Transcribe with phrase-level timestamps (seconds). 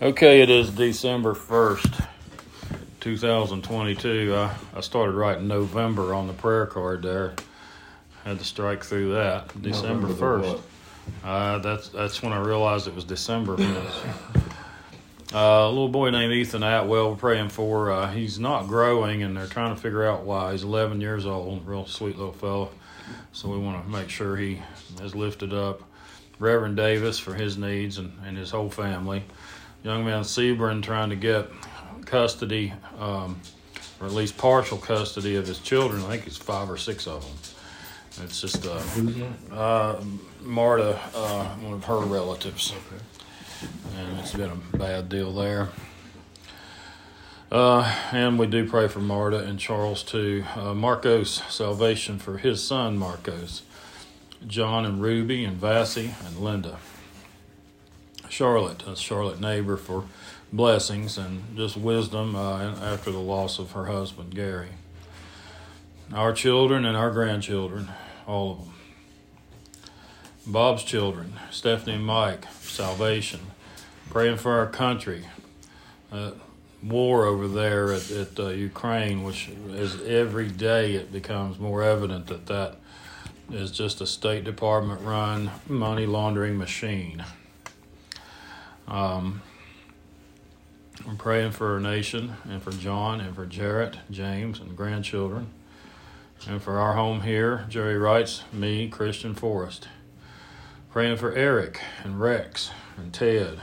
[0.00, 2.06] Okay, it is December 1st,
[3.00, 4.32] 2022.
[4.32, 7.34] I, I started writing November on the prayer card there.
[8.22, 9.60] Had to strike through that.
[9.60, 10.60] December November 1st.
[11.24, 13.54] Uh, that's that's when I realized it was December.
[15.34, 17.90] uh, a little boy named Ethan Atwell, we're praying for.
[17.90, 20.52] Uh, he's not growing, and they're trying to figure out why.
[20.52, 22.70] He's 11 years old, real sweet little fellow.
[23.32, 24.62] So we want to make sure he
[25.02, 25.82] is lifted up.
[26.38, 29.24] Reverend Davis for his needs and, and his whole family.
[29.82, 31.48] Young man Sebring trying to get
[32.04, 33.40] custody, um,
[34.00, 36.02] or at least partial custody of his children.
[36.04, 38.24] I think it's five or six of them.
[38.24, 38.80] It's just uh,
[39.54, 40.02] uh,
[40.42, 42.74] Marta, uh, one of her relatives,
[43.96, 45.68] and it's been a bad deal there.
[47.50, 50.44] Uh, and we do pray for Marta and Charles too.
[50.54, 53.62] Uh, Marcos, salvation for his son Marcos.
[54.46, 56.78] John and Ruby and Vassie and Linda.
[58.28, 60.04] Charlotte, a Charlotte neighbor for
[60.52, 64.70] blessings and just wisdom uh, after the loss of her husband Gary.
[66.12, 67.88] Our children and our grandchildren,
[68.26, 68.74] all of them.
[70.46, 73.40] Bob's children, Stephanie and Mike, salvation.
[74.08, 75.26] Praying for our country.
[76.10, 76.30] Uh,
[76.82, 82.28] war over there at, at uh, Ukraine, which is every day it becomes more evident
[82.28, 82.76] that that
[83.50, 87.24] is just a State Department run money laundering machine.
[88.88, 89.42] Um,
[91.06, 95.48] I'm praying for our nation and for John and for Jarrett, James, and grandchildren.
[96.46, 99.88] And for our home here, Jerry writes, me, Christian Forrest.
[100.90, 103.60] Praying for Eric and Rex and Ted,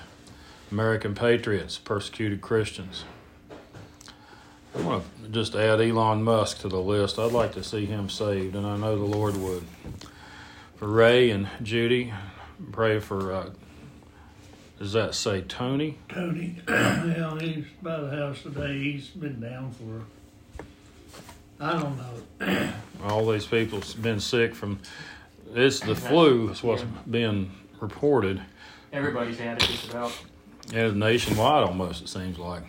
[0.71, 3.03] American patriots, persecuted Christians.
[4.75, 7.17] I want to just add Elon Musk to the list.
[7.17, 9.63] I'd like to see him saved, and I know the Lord would.
[10.75, 12.13] For Ray and Judy,
[12.71, 13.49] pray for, uh,
[14.79, 15.97] does that say Tony?
[16.09, 18.77] Tony, yeah, he's by the house today.
[18.77, 20.63] He's been down for,
[21.59, 22.73] I don't know.
[23.03, 24.79] All these people's been sick from,
[25.53, 28.41] it's the flu, is what's being reported.
[28.91, 30.11] Everybody's had it just about.
[30.73, 32.63] And nationwide almost, it seems like.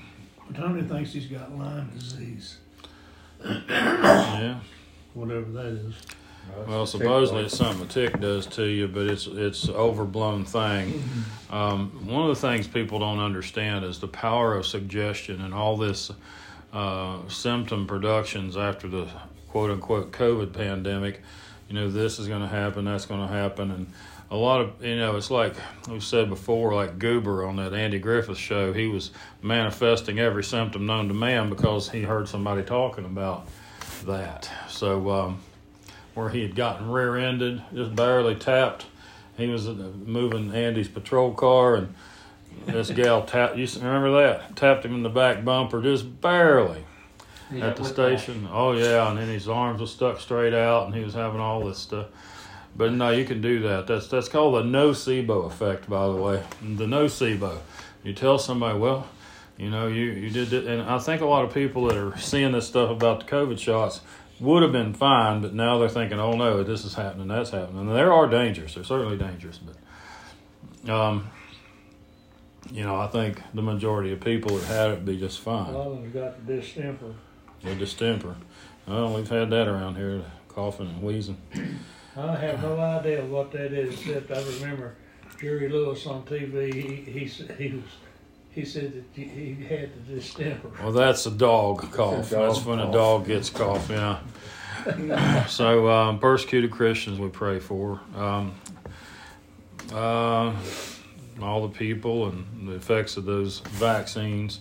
[0.55, 2.59] Tony thinks he's got Lyme disease,
[3.45, 4.61] Yeah.
[5.15, 5.95] whatever that is.
[6.67, 11.03] Well, supposedly it's something a tick does to you, but it's it's overblown thing.
[11.51, 15.77] Um, one of the things people don't understand is the power of suggestion and all
[15.77, 16.11] this
[16.73, 19.09] uh, symptom productions after the
[19.49, 21.23] quote unquote COVID pandemic.
[21.69, 23.87] You know, this is going to happen, that's going to happen, and
[24.31, 25.55] a lot of you know, it's like
[25.89, 28.73] we've said before, like Goober on that Andy Griffith show.
[28.73, 29.11] He was
[29.43, 33.47] manifesting every symptom known to man because he heard somebody talking about
[34.07, 34.51] that.
[34.69, 35.11] So.
[35.11, 35.41] Um,
[36.17, 38.87] where he had gotten rear-ended, just barely tapped.
[39.37, 41.95] He was uh, moving Andy's patrol car, and
[42.65, 43.59] this gal tapped.
[43.59, 44.57] You remember that?
[44.57, 46.87] Tapped him in the back bumper, just barely
[47.51, 48.49] He at the station.
[48.51, 51.63] Oh yeah, and then his arms were stuck straight out, and he was having all
[51.63, 52.07] this stuff.
[52.75, 53.87] But no, you can do that.
[53.87, 56.43] That's that's called the nocebo effect, by the way.
[56.63, 57.59] The nocebo.
[58.03, 59.07] You tell somebody, well,
[59.59, 62.17] you know, you you did it, and I think a lot of people that are
[62.17, 64.01] seeing this stuff about the COVID shots
[64.41, 67.81] would have been fine, but now they're thinking, oh no, this is happening, that's happening.
[67.89, 68.75] And there are dangers.
[68.75, 71.31] They're certainly dangerous, but um,
[72.71, 75.43] you know, I think the majority of people that had it would be just A
[75.43, 75.73] fine.
[75.75, 77.15] lot of them got the distemper.
[77.63, 78.37] The distemper.
[78.87, 81.37] Well, we've had that around here, coughing and wheezing.
[82.17, 84.95] I have no idea what that is, except I remember
[85.41, 86.73] Jerry Lewis on TV.
[86.73, 87.85] He he he was.
[88.57, 90.71] He said that he- he had the distemper.
[90.83, 92.33] Well, that's a dog cough.
[92.33, 93.91] A dog that's when a dog gets cough.
[93.91, 95.45] Yeah.
[95.47, 98.01] so um, persecuted Christians, we pray for.
[98.17, 98.55] Um,
[99.93, 100.55] uh,
[101.43, 104.61] all the people and the effects of those vaccines.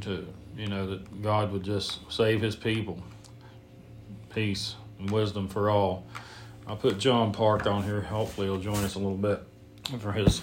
[0.00, 3.00] To you know that God would just save His people.
[4.34, 6.06] Peace and wisdom for all.
[6.66, 8.00] I'll put John Park on here.
[8.00, 9.44] Hopefully, he'll join us a little bit
[10.00, 10.42] for his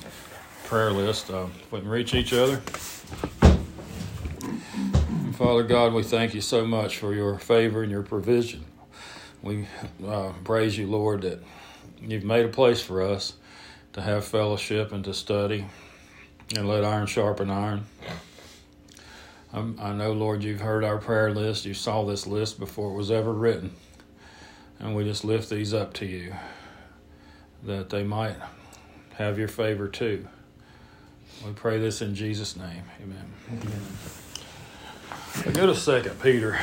[0.69, 1.31] prayer list.
[1.31, 2.57] Uh, if we can reach each other.
[5.33, 8.63] Father God, we thank you so much for your favor and your provision.
[9.41, 9.65] We
[10.05, 11.41] uh, praise you, Lord, that
[11.99, 13.33] you've made a place for us
[13.93, 15.65] to have fellowship and to study
[16.55, 17.87] and let iron sharpen iron.
[19.51, 21.65] Um, I know, Lord, you've heard our prayer list.
[21.65, 23.71] You saw this list before it was ever written.
[24.77, 26.35] And we just lift these up to you
[27.63, 28.35] that they might
[29.15, 30.27] have your favor too.
[31.45, 32.83] We pray this in Jesus' name.
[33.01, 33.25] Amen.
[35.45, 36.59] I go to Second Peter.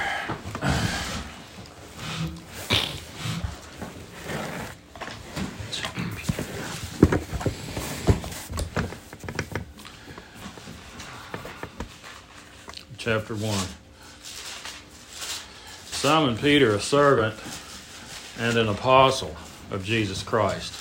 [12.99, 13.57] chapter 1.
[15.87, 17.37] Simon Peter, a servant
[18.39, 19.37] and an apostle
[19.71, 20.75] of Jesus Christ,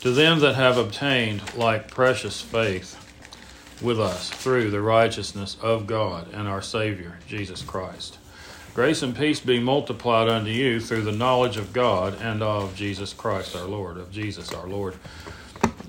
[0.00, 2.99] to them that have obtained like precious faith
[3.82, 8.18] with us through the righteousness of God and our Savior, Jesus Christ.
[8.74, 13.12] Grace and peace be multiplied unto you through the knowledge of God and of Jesus
[13.12, 14.94] Christ our Lord, of Jesus our Lord.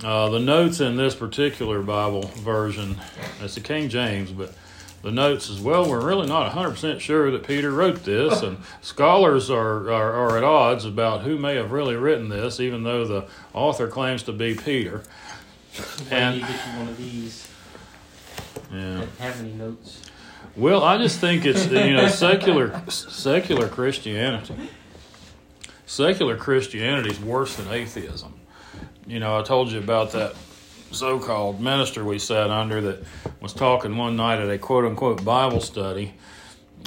[0.03, 2.97] Uh, the notes in this particular Bible version,
[3.39, 4.55] it's the King James, but
[5.03, 9.49] the notes as well, we're really not 100% sure that Peter wrote this, and scholars
[9.49, 13.27] are, are, are, at odds about who may have really written this, even though the
[13.53, 15.03] author claims to be Peter.
[16.11, 17.47] and you get one of these
[18.71, 19.06] yeah.
[19.19, 20.01] have any notes.
[20.56, 24.56] Well, I just think it's you know secular secular Christianity.
[25.86, 28.33] Secular Christianity is worse than atheism.
[29.06, 30.36] You know, I told you about that
[30.92, 33.03] so-called minister we sat under that
[33.42, 36.13] was talking one night at a quote-unquote Bible study,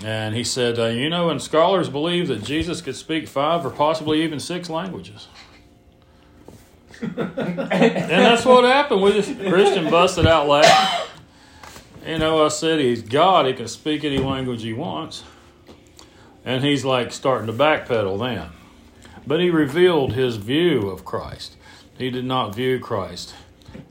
[0.03, 3.71] and he said, uh, "You know, and scholars believe that Jesus could speak five or
[3.71, 5.29] possibly even six languages."
[7.01, 7.17] and
[8.09, 9.03] that's what happened.
[9.03, 11.14] We just Christian busted out laughing.
[12.07, 15.25] You know, I said he's God, he can speak any language he wants.
[16.45, 18.51] And he's like starting to backpedal then.
[19.27, 21.57] But he revealed his view of Christ.
[21.97, 23.35] He did not view Christ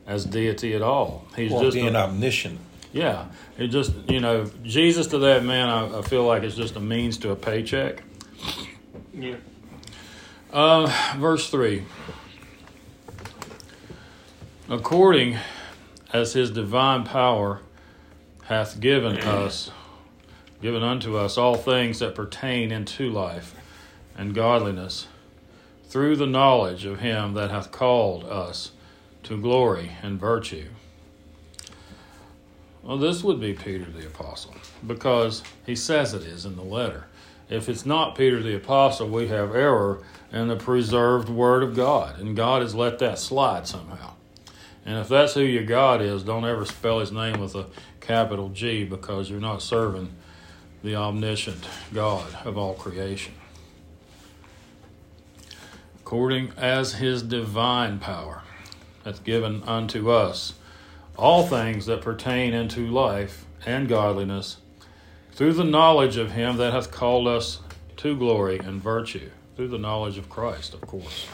[0.05, 1.25] as deity at all.
[1.35, 2.59] He's well, just being a, omniscient.
[2.91, 3.29] Yeah.
[3.57, 6.79] It just you know, Jesus to that man I, I feel like it's just a
[6.79, 8.03] means to a paycheck.
[9.11, 9.37] Yeah.
[10.51, 11.83] Uh, verse three.
[14.69, 15.37] According
[16.13, 17.61] as his divine power
[18.53, 19.71] hath given us,
[20.61, 23.55] given unto us all things that pertain unto life
[24.15, 25.07] and godliness,
[25.85, 28.71] through the knowledge of him that hath called us
[29.23, 30.69] to glory and virtue.
[32.83, 37.05] Well, this would be Peter the Apostle, because he says it is in the letter.
[37.49, 42.19] If it's not Peter the Apostle, we have error in the preserved Word of God,
[42.19, 44.13] and God has let that slide somehow.
[44.85, 47.67] And if that's who your God is, don't ever spell his name with a
[48.03, 50.13] capital G because you're not serving
[50.83, 53.33] the omniscient God of all creation.
[56.01, 58.43] According as his divine power
[59.05, 60.53] hath given unto us
[61.17, 64.57] all things that pertain unto life and godliness,
[65.31, 67.59] through the knowledge of him that hath called us
[67.97, 71.25] to glory and virtue, through the knowledge of Christ, of course,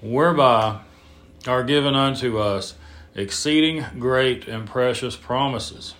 [0.00, 0.80] whereby
[1.46, 2.74] are given unto us
[3.16, 5.94] exceeding great and precious promises,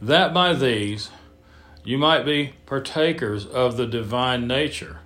[0.00, 1.10] that by these
[1.82, 5.00] you might be partakers of the divine nature,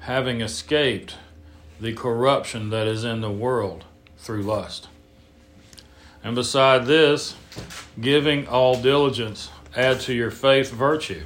[0.00, 1.16] having escaped
[1.80, 3.84] the corruption that is in the world
[4.16, 4.88] through lust.
[6.22, 7.34] And beside this,
[8.00, 11.22] giving all diligence, add to your faith virtue,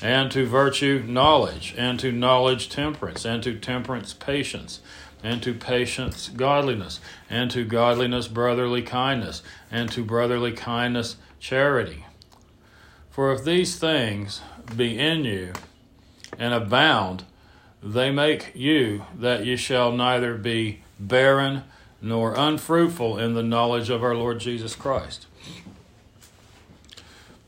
[0.00, 4.80] and to virtue knowledge, and to knowledge temperance, and to temperance patience
[5.22, 7.00] and to patience godliness,
[7.32, 12.04] and to godliness brotherly kindness, and to brotherly kindness charity.
[13.10, 14.42] For if these things
[14.76, 15.54] be in you
[16.38, 17.24] and abound,
[17.82, 21.64] they make you that ye shall neither be barren
[22.02, 25.26] nor unfruitful in the knowledge of our Lord Jesus Christ.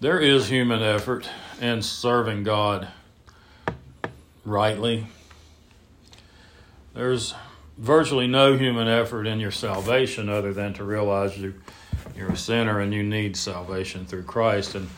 [0.01, 1.29] There is human effort
[1.61, 2.89] in serving God
[4.45, 5.09] rightly.
[6.95, 7.35] There's
[7.77, 11.55] virtually no human effort in your salvation other than to realize you
[12.17, 14.75] you're a sinner and you need salvation through Christ.
[14.75, 14.89] And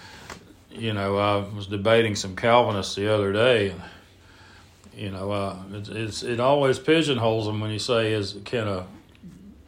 [0.70, 3.80] you know, I was debating some Calvinists the other day, and
[4.94, 8.86] you know, uh, it, it's it always pigeonholes them when you say, "Is can a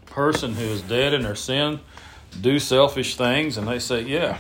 [0.07, 1.81] person who is dead in their sin
[2.41, 4.39] do selfish things?" And they say, "Yeah."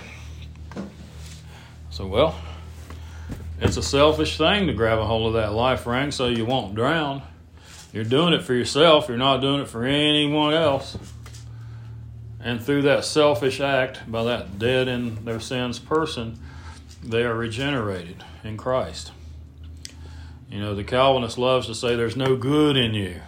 [1.90, 2.38] So well,
[3.60, 6.74] it's a selfish thing to grab a hold of that life ring so you won't
[6.74, 7.22] drown.
[7.92, 10.96] You're doing it for yourself, you're not doing it for anyone else.
[12.40, 16.38] And through that selfish act, by that dead in their sins person,
[17.02, 19.12] they are regenerated in Christ.
[20.50, 23.20] You know, the Calvinist loves to say there's no good in you.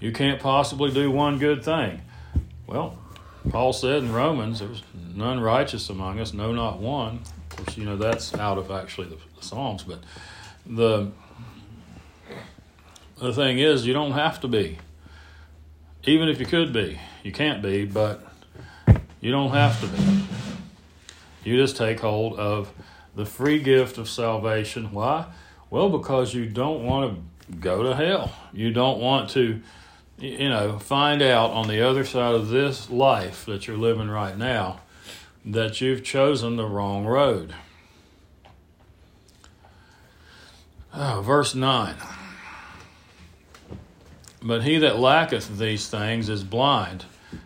[0.00, 2.02] You can't possibly do one good thing.
[2.66, 2.98] Well,
[3.50, 4.82] Paul said in Romans, there's
[5.14, 7.20] none righteous among us, no, not one.
[7.50, 10.00] Of course, you know, that's out of actually the, the Psalms, but
[10.66, 11.12] the
[13.18, 14.78] the thing is, you don't have to be.
[16.04, 18.24] Even if you could be, you can't be, but
[19.20, 20.24] you don't have to be.
[21.42, 22.72] You just take hold of
[23.14, 24.92] the free gift of salvation.
[24.92, 25.26] Why?
[25.70, 28.32] Well, because you don't want to go to hell.
[28.52, 29.60] You don't want to,
[30.18, 34.36] you know, find out on the other side of this life that you're living right
[34.36, 34.80] now
[35.44, 37.54] that you've chosen the wrong road.
[40.92, 41.94] Oh, verse 9.
[44.42, 47.04] But he that lacketh these things is blind,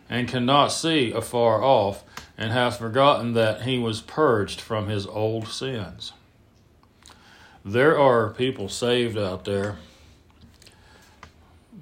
[0.08, 2.04] and cannot see afar off,
[2.36, 6.12] and hath forgotten that he was purged from his old sins.
[7.64, 9.76] There are people saved out there.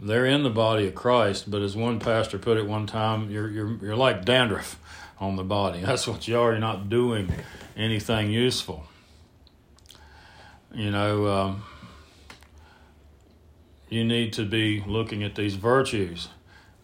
[0.01, 3.49] They're in the body of Christ, but as one pastor put it one time, you're,
[3.49, 4.79] you're, you're like dandruff
[5.19, 5.81] on the body.
[5.85, 6.51] That's what you are.
[6.51, 7.33] You're not doing
[7.77, 8.85] anything useful.
[10.75, 11.63] You know, um,
[13.89, 16.29] you need to be looking at these virtues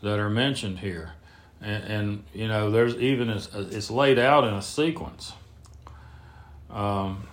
[0.03, 1.13] that are mentioned here.
[1.61, 5.33] And, and you know, there's even, it's laid out in a sequence.
[6.71, 7.29] Um,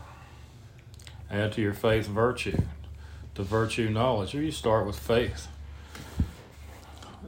[1.30, 2.62] add to your faith virtue,
[3.36, 4.36] to virtue knowledge.
[4.36, 5.48] Or you start with faith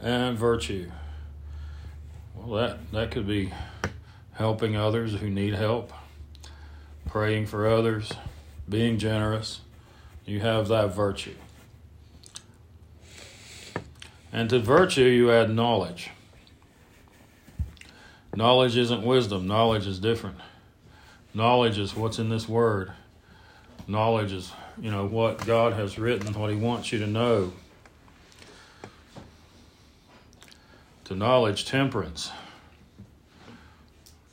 [0.02, 0.92] and virtue.
[2.36, 3.54] Well, that, that could be
[4.34, 5.94] helping others who need help,
[7.08, 8.12] praying for others,
[8.68, 9.62] being generous.
[10.26, 11.36] You have that virtue.
[14.34, 16.10] And to virtue, you add knowledge.
[18.36, 20.38] Knowledge isn't wisdom, knowledge is different.
[21.36, 22.92] Knowledge is what's in this word.
[23.88, 27.54] Knowledge is, you know, what God has written, what He wants you to know.
[31.06, 32.32] To knowledge, temperance.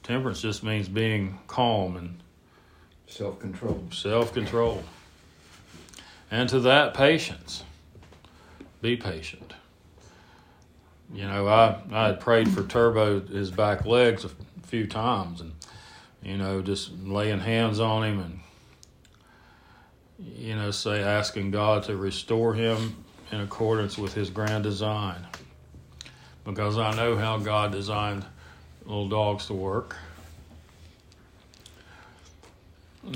[0.02, 2.20] Temperance just means being calm and
[3.06, 3.84] Self control.
[3.90, 4.82] self control.
[6.30, 7.64] And to that, patience.
[8.80, 9.52] Be patient.
[11.12, 14.30] You know, I, I had prayed for Turbo, his back legs, a
[14.66, 15.52] few times, and,
[16.22, 18.40] you know, just laying hands on him and,
[20.36, 25.26] you know, say, asking God to restore him in accordance with his grand design.
[26.44, 28.24] Because I know how God designed
[28.84, 29.96] little dogs to work.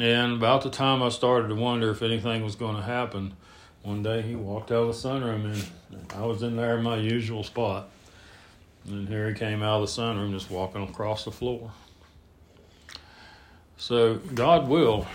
[0.01, 3.35] And about the time I started to wonder if anything was going to happen,
[3.85, 6.97] one day he walked out of the sunroom and I was in there in my
[6.97, 7.91] usual spot.
[8.87, 11.71] And here he came out of the sunroom just walking across the floor.
[13.77, 15.07] So God will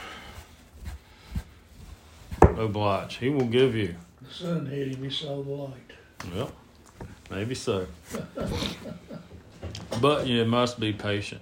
[2.42, 3.16] oblige.
[3.16, 3.96] He will give you.
[4.22, 5.92] The sun hit him, he saw the light.
[6.36, 6.52] Well,
[7.32, 7.88] maybe so.
[10.00, 11.42] but you must be patient.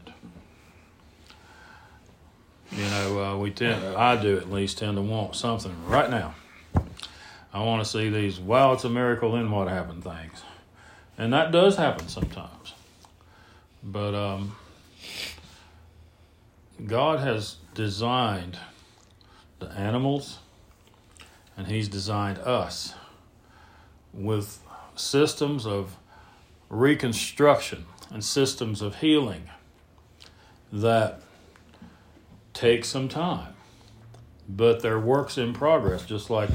[2.72, 6.36] You know, uh, we tend, I do at least, tend to want something right now.
[7.58, 10.44] I want to see these, wow, it's a miracle, then what happened things.
[11.18, 12.76] And that does happen sometimes.
[13.82, 14.56] But um,
[16.86, 18.60] God has designed
[19.58, 20.38] the animals,
[21.58, 22.94] and He's designed us
[24.14, 24.64] with
[24.96, 25.98] systems of
[26.70, 29.50] reconstruction and systems of healing
[30.72, 31.22] that
[32.54, 33.56] take some time,
[34.48, 36.52] but they're works in progress, just like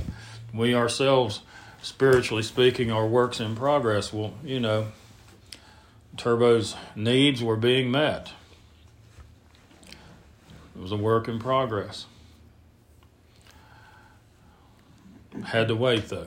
[0.52, 1.40] we ourselves,
[1.80, 4.12] spiritually speaking, are works in progress.
[4.12, 4.88] Well, you know,
[6.16, 8.32] Turbo's needs were being met.
[10.74, 12.06] It was a work in progress.
[15.44, 16.26] Had to wait though.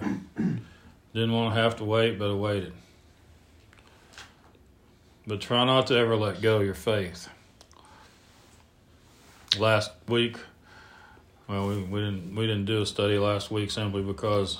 [1.13, 2.73] Didn't want to have to wait, but I waited.
[5.27, 7.29] But try not to ever let go of your faith.
[9.57, 10.37] Last week,
[11.47, 14.59] well, we, we didn't we didn't do a study last week simply because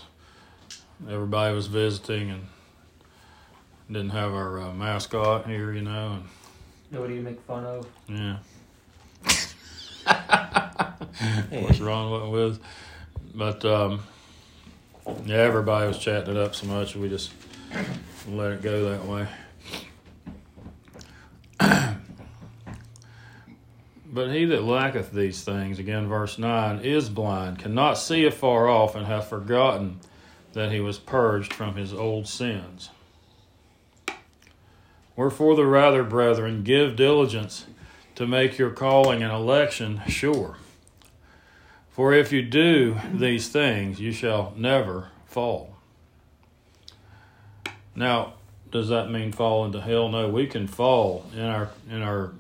[1.10, 2.48] everybody was visiting and
[3.88, 6.24] didn't have our uh, mascot here, you know, and
[6.92, 7.88] Nobody to make fun of.
[8.08, 8.38] yeah.
[11.50, 12.60] What's wrong with-?
[13.34, 14.02] But um,
[15.26, 17.32] yeah, everybody was chatting it up so much, we just
[18.30, 19.28] let it go that way.
[24.16, 28.96] But he that lacketh these things, again, verse 9, is blind, cannot see afar off,
[28.96, 30.00] and hath forgotten
[30.54, 32.90] that he was purged from his old sins.
[35.18, 37.66] Wherefore, the rather, brethren, give diligence
[38.16, 40.58] to make your calling and election sure.
[41.90, 45.76] For if you do these things, you shall never fall.
[47.94, 48.36] Now,
[48.72, 50.08] does that mean fall into hell?
[50.08, 52.32] No, we can fall in our in our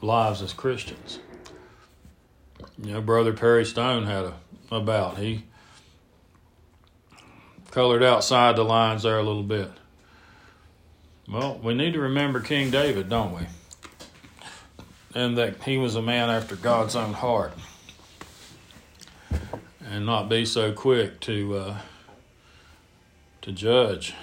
[0.00, 1.18] lives as Christians.
[2.82, 4.34] You know, Brother Perry Stone had a
[4.70, 5.44] about he
[7.70, 9.70] colored outside the lines there a little bit.
[11.28, 13.46] Well, we need to remember King David, don't we?
[15.14, 17.52] And that he was a man after God's own heart
[19.84, 21.78] and not be so quick to uh,
[23.42, 24.14] to judge.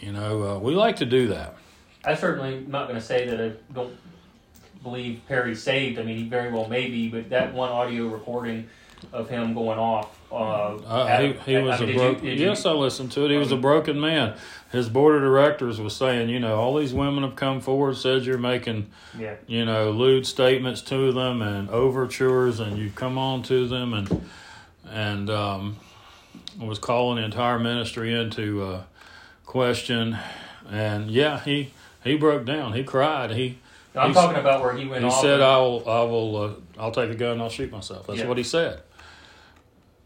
[0.00, 1.56] You know, uh, we like to do that.
[2.04, 3.96] I certainly not going to say that I don't
[4.82, 5.98] believe Perry saved.
[5.98, 8.68] I mean, he very well may be, but that one audio recording
[9.12, 12.24] of him going off Uh, Uh, he, he I- was I a mean, you- broken.
[12.26, 13.30] did you- Yes, I listened to it.
[13.30, 14.34] He was a broken man.
[14.70, 18.24] His board of directors was saying, you know, all these women have come forward, said
[18.26, 19.36] you're making, Yeah.
[19.46, 24.28] you know, lewd statements to them and overtures, and you come on to them, and
[24.92, 25.76] and um,
[26.60, 28.80] was calling the entire ministry into uh,
[29.46, 30.18] question.
[30.70, 31.70] And yeah, he
[32.04, 32.74] he broke down.
[32.74, 33.30] He cried.
[33.30, 33.56] He
[33.98, 35.20] I'm He's- talking about where he went he off.
[35.20, 38.06] said, and- "I will, I will, uh, I'll take a gun and I'll shoot myself."
[38.06, 38.26] That's Yeah.
[38.28, 38.82] what he said.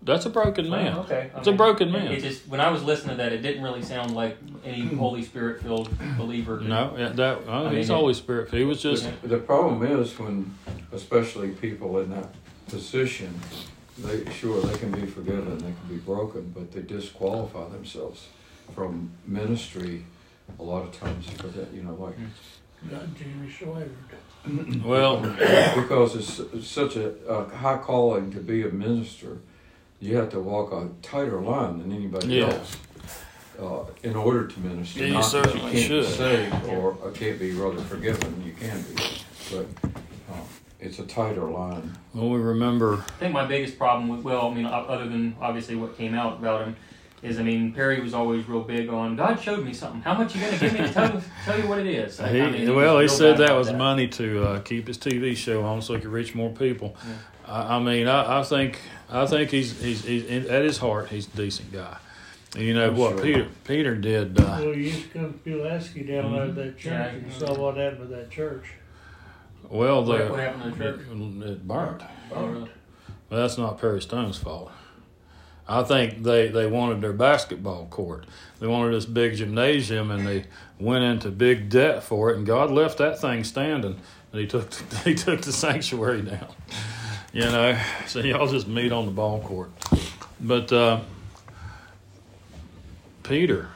[0.05, 0.95] That's a broken man.
[0.97, 1.31] Oh, okay.
[1.33, 2.11] I It's a broken man.
[2.11, 4.97] It just when I was listening to that, it didn't really sound like any hmm.
[4.99, 6.61] Holy Spirit filled believer.
[6.61, 8.51] No, yeah, that uh, I mean, he's it- always spirit.
[8.51, 9.11] He was just Yeah.
[9.23, 10.55] The problem is when,
[10.93, 12.35] especially people in that
[12.69, 13.39] position,
[13.99, 18.27] they, sure, they can be forgiven, they can be broken, but they disqualify themselves
[18.75, 20.05] from ministry
[20.59, 22.25] a lot of times for that, you know, like, hmm.
[22.91, 24.85] Got Jimmy Swaggart.
[24.85, 25.21] well.
[25.21, 29.39] because it's, it's such a, a high calling to be a minister,
[30.01, 32.47] you have to walk a tighter line than anybody Yeah.
[32.49, 32.77] else.
[33.61, 36.07] Uh, in order to minister, Yeah, you not that you certainly can't should.
[36.07, 38.43] say or uh, can't be rather forgiven.
[38.45, 39.03] You can be,
[39.53, 39.67] but
[40.33, 40.37] uh,
[40.81, 41.97] it's a tighter line.
[42.15, 43.05] Well, we remember.
[43.07, 46.39] I think my biggest problem with, well, I mean, other than obviously what came out
[46.39, 46.77] about him,
[47.23, 50.01] is I mean, Perry was always real big on God showed me something.
[50.03, 52.21] How much you gonna give me to tell, tell you what it is?
[52.21, 54.89] I- He, I mean, well, he was said that about was money to uh, keep
[54.89, 56.97] his TV show on, so he could reach more people.
[57.07, 57.15] Yeah.
[57.47, 61.27] I, I mean, I, I think, I think he's, he's, he's at his heart, he's
[61.33, 61.97] a decent guy.
[62.55, 63.23] And you know I'm what sure.
[63.23, 64.39] Peter Peter did.
[64.39, 67.07] Uh, Well, you used to come to Pulaski down there at that church Yeah.
[67.07, 68.65] and saw what happened to that church.
[69.71, 71.01] well, the What- what happened to the church?
[71.11, 72.03] It, it burnt.
[72.33, 72.71] Oh, really?
[73.31, 74.71] But that's not Perry Stone's fault.
[75.73, 78.27] I think they, they wanted their basketball court.
[78.61, 80.45] They wanted this big gymnasium, and they
[80.79, 82.37] went into big debt for it.
[82.37, 83.99] And God left that thing standing,
[84.33, 84.73] and He took
[85.05, 86.53] He took the sanctuary down.
[87.33, 89.71] You know, so y'all just meet on the ball court.
[90.39, 91.01] But uh,
[93.23, 93.71] Peter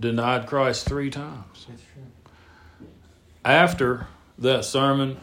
[0.00, 1.66] denied Christ three times
[3.44, 4.06] after
[4.38, 5.18] that sermon,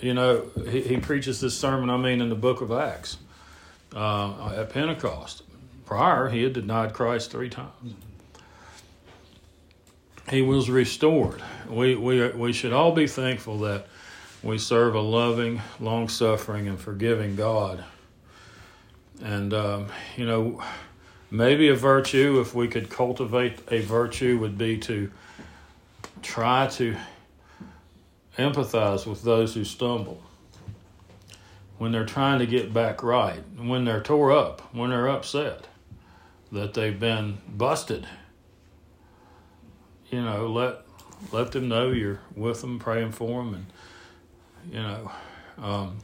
[0.00, 3.18] you know, he, he preaches this sermon, I mean, in the book of Acts
[3.94, 5.42] uh, at Pentecost.
[5.84, 7.94] Prior, he had denied Christ three times.
[10.30, 11.40] He was restored.
[11.68, 13.86] We, we, we should all be thankful that
[14.42, 17.84] we serve a loving, long suffering, and forgiving God.
[19.22, 20.62] And, um, you know,
[21.30, 25.10] maybe a virtue, if we could cultivate a virtue, would be to
[26.22, 26.96] try to
[28.36, 30.20] empathize with those who stumble
[31.78, 35.66] when they're trying to get back right, when they're tore up, when they're upset
[36.52, 38.06] that they've been busted.
[40.10, 40.82] You know, let
[41.32, 43.66] let them know you're with them, praying for them, and
[44.72, 45.10] you know.
[45.58, 45.98] Um,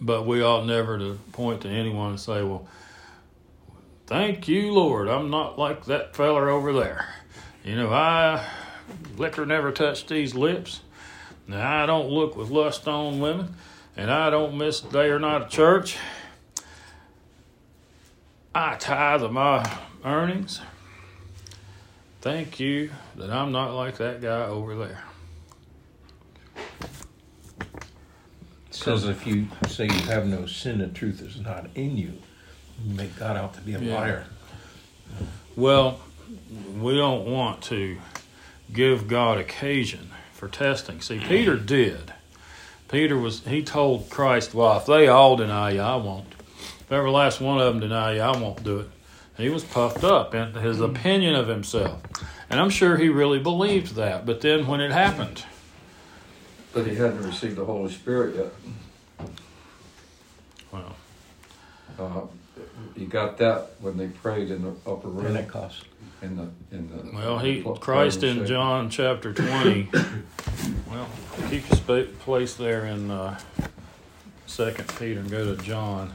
[0.00, 2.66] but we ought never to point to anyone and say, "Well,
[4.06, 7.06] thank you, Lord, I'm not like that feller over there."
[7.64, 8.44] You know, I
[9.16, 10.80] liquor never touched these lips.
[11.48, 13.54] Now I don't look with lust on women,
[13.96, 15.96] and I don't miss a day or night of church.
[18.54, 19.68] I tithe of my
[20.04, 20.60] earnings.
[22.20, 25.04] Thank you that I'm not like that guy over there.
[28.68, 32.12] It says if you say you have no sin, the truth is not in you.
[32.84, 33.94] You make God out to be a Yeah.
[33.94, 34.26] liar.
[35.54, 36.00] Well,
[36.78, 37.98] we don't want to
[38.72, 41.00] give God occasion for testing.
[41.00, 42.12] See, Peter did.
[42.88, 46.32] Peter was, he told Christ, well, if they all deny you, I won't.
[46.80, 48.90] If every last one of them deny you, I won't do it.
[49.36, 52.00] He was puffed up in his opinion of himself.
[52.48, 54.24] And I'm sure he really believed that.
[54.24, 55.44] But then when it happened,
[56.72, 59.28] But he hadn't received the Holy Spirit yet.
[60.70, 60.96] well,
[61.98, 62.20] Uh,
[62.94, 65.34] he got that when they prayed in the upper room.
[65.34, 65.84] Pentecost.
[66.22, 67.10] In the in the.
[67.14, 69.88] well, he pl- Christ in and John chapter 20.
[70.90, 71.08] well,
[71.50, 73.38] keep your spa- place there in uh,
[74.46, 76.14] Second Peter and go to John.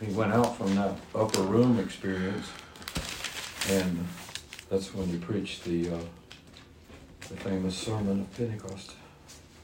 [0.00, 2.46] He went out from that upper room experience,
[3.70, 4.06] and
[4.68, 5.98] that's when he preached the uh,
[7.32, 8.92] the famous sermon of Pentecost.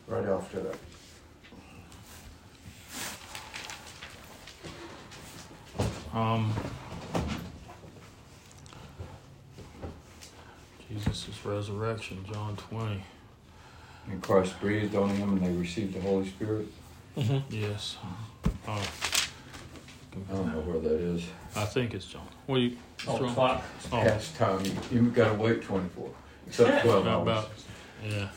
[0.07, 0.76] Right after that.
[6.14, 6.52] Um,
[10.88, 13.02] Jesus' resurrection, John 20.
[14.11, 16.68] And Christ breathed on him, and they received the Holy Spirit.
[17.16, 17.54] Mm-hmm.
[17.54, 17.98] Yes.
[18.66, 18.83] Oh,
[20.31, 21.24] I don't know where that is.
[21.54, 22.26] I think it's John.
[22.46, 22.76] What do you?
[23.07, 23.62] Oh, clock.
[23.92, 26.11] Oh, Past time, you, you gotta wait twenty-four,
[26.48, 27.22] except twelve how hours.
[27.22, 27.50] about?
[28.06, 28.28] Yeah.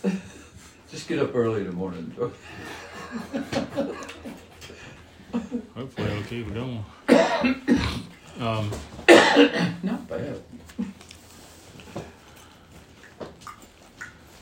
[0.89, 2.13] Just get up early in the morning.
[5.76, 6.86] Hopefully, it'll keep it going.
[8.39, 8.71] Um,
[9.84, 10.41] Not bad.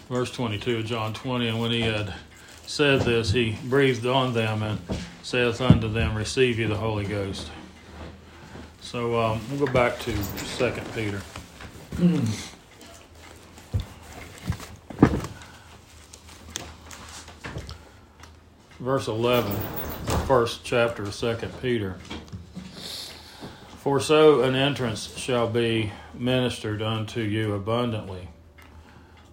[0.07, 2.13] verse 22 of John 20, and when he had
[2.65, 4.79] said this, he breathed on them and
[5.21, 7.51] saith unto them, Receive ye the Holy Ghost.
[8.79, 11.21] So um, we'll go back to Second Peter.
[18.79, 19.51] Verse 11,
[20.05, 21.97] the first chapter of Second Peter.
[23.79, 28.29] For so an entrance shall be ministered unto you abundantly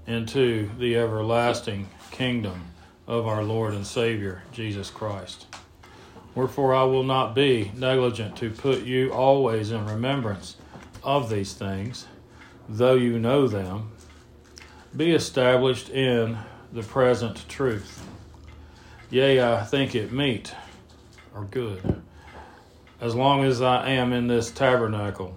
[0.04, 2.64] into the everlasting kingdom
[3.06, 5.46] of our Lord and Savior Jesus Christ.
[6.34, 10.56] Wherefore I will not be negligent to put you always in remembrance
[11.04, 12.08] of these things,
[12.68, 13.92] though you know them.
[14.96, 16.36] Be established in
[16.72, 18.02] the present truth.
[19.10, 20.54] Yea, I think it meet
[21.34, 22.02] or good,
[23.00, 25.36] as long as I am in this tabernacle,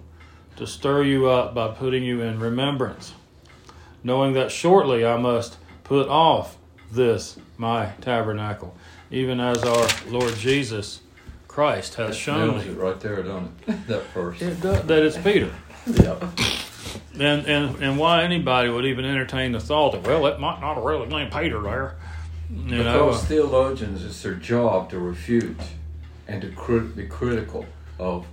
[0.56, 3.14] to stir you up by putting you in remembrance
[4.02, 6.56] knowing that shortly I must put off
[6.90, 8.74] this my tabernacle,
[9.10, 11.00] even as our Lord Jesus
[11.48, 12.64] Christ has shown me.
[12.64, 13.86] it right there, don't it?
[13.86, 14.42] That first.
[14.42, 15.52] It does, that it's Peter.
[15.86, 16.30] Yeah.
[17.14, 20.76] And, and and why anybody would even entertain the thought that well it might not
[20.76, 21.96] have really named Peter there,
[22.50, 23.06] you know?
[23.06, 25.60] Because uh, theologians, it's their job to refute
[26.28, 27.66] and to crit- be critical
[27.98, 28.26] of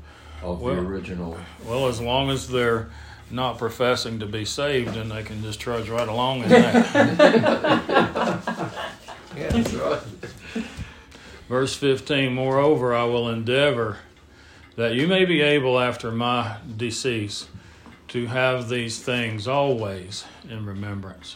[0.44, 1.38] of Well- the original.
[1.66, 2.90] Well, as long as they're
[3.32, 6.84] not professing to be saved, then they can just trudge right along in that.
[9.38, 10.02] Yeah, that's right.
[11.48, 13.98] Verse 15 Moreover, I will endeavor
[14.76, 17.48] that you may be able after my decease
[18.10, 21.36] to have these things always in remembrance.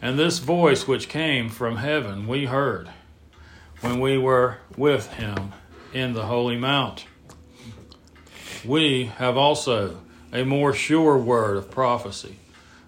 [0.00, 2.90] And this voice which came from heaven we heard
[3.80, 5.52] when we were with him
[5.92, 7.06] in the holy mount.
[8.64, 10.00] We have also
[10.32, 12.36] a more sure word of prophecy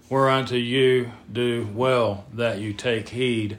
[0.09, 3.57] whereunto you do well that you take heed,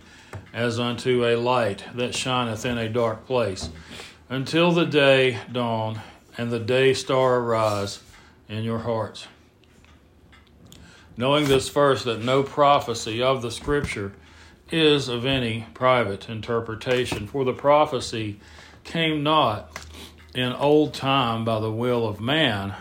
[0.53, 3.69] as unto a light that shineth in a dark place,
[4.29, 6.01] until the day dawn
[6.37, 8.01] and the day star arise
[8.49, 9.27] in your hearts.
[11.19, 14.13] Knowing this first, that no prophecy of the Scripture
[14.71, 18.41] is of any private interpretation, for the prophecy
[18.85, 19.87] came not
[20.35, 22.75] in old time by the will of man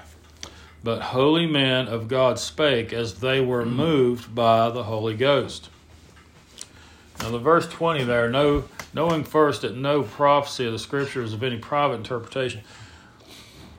[0.84, 5.70] but holy men of God spake as they were moved by the Holy Ghost.
[7.20, 11.34] Now, the verse 20 there, no, knowing first that no prophecy of the Scripture is
[11.34, 12.62] of any private interpretation,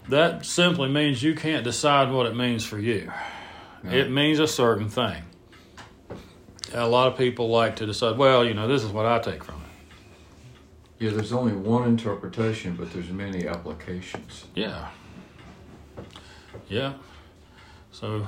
[0.08, 3.10] that simply means you can't decide what it means for you.
[3.84, 5.22] It means a certain thing.
[6.72, 9.42] A lot of people like to decide, well, you know, this is what I take
[9.42, 11.04] from it.
[11.04, 14.46] Yeah, there's only one interpretation, but there's many applications.
[14.54, 14.88] Yeah.
[16.68, 16.94] Yeah.
[17.92, 18.26] So,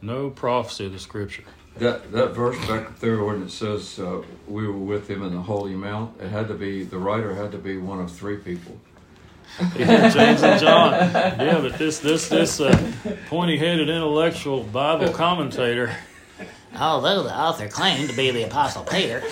[0.00, 1.44] no prophecy of the Scripture.
[1.76, 5.34] That that verse back up there when it says uh, we were with him in
[5.34, 8.36] the holy mount, it had to be the writer had to be one of three
[8.36, 8.78] people.
[9.76, 10.92] Yeah, James and John.
[10.92, 12.76] Yeah, but this this this uh,
[13.28, 15.94] pointy-headed intellectual Bible commentator.
[16.76, 19.22] Although the author claimed to be the Apostle Peter,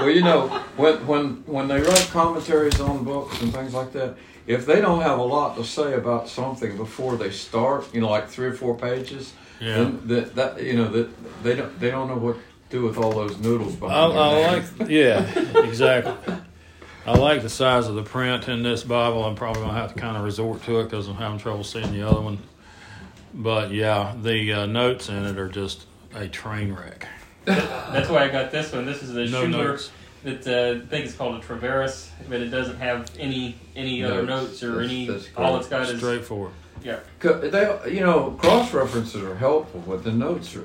[0.00, 4.16] Well, you know, when when when they write commentaries on books and things like that,
[4.46, 8.10] if they don't have a lot to say about something before they start, you know,
[8.10, 9.76] like three or four pages, Yeah.
[9.78, 11.08] then that that you know that
[11.42, 14.12] they don't they don't know what to do with all those noodles I, behind.
[14.12, 16.34] their I like, yeah, exactly.
[17.06, 19.24] I like the size of the print in this Bible.
[19.24, 21.92] I'm probably gonna have to kind of resort to it because I'm having trouble seeing
[21.92, 22.38] the other one.
[23.32, 27.06] But yeah, the uh, notes in it are just a train wreck.
[27.44, 28.86] That's why I got this one.
[28.86, 29.68] This is the No Schindler.
[29.68, 29.90] notes.
[30.24, 34.22] That uh, I think it's called a Traveris, but it doesn't have any any other
[34.24, 34.60] Notes.
[34.60, 35.06] notes or That's- any.
[35.06, 36.52] that's all it's got is Straightforward.
[36.82, 36.98] Yeah.
[37.20, 40.64] They, you know, cross references are helpful, but the notes are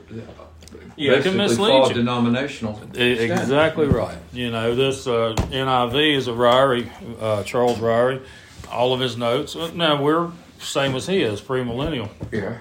[0.96, 1.16] Yeah.
[1.16, 1.94] They can mislead you.
[1.96, 2.82] denominational.
[2.94, 4.18] Exactly right.
[4.34, 6.90] You know, this uh, NIV is a Ryrie,
[7.22, 8.22] uh, Charles Ryrie.
[8.70, 9.56] All of his notes.
[9.56, 12.58] uh, Now we're same as he is, premillennial, Yeah.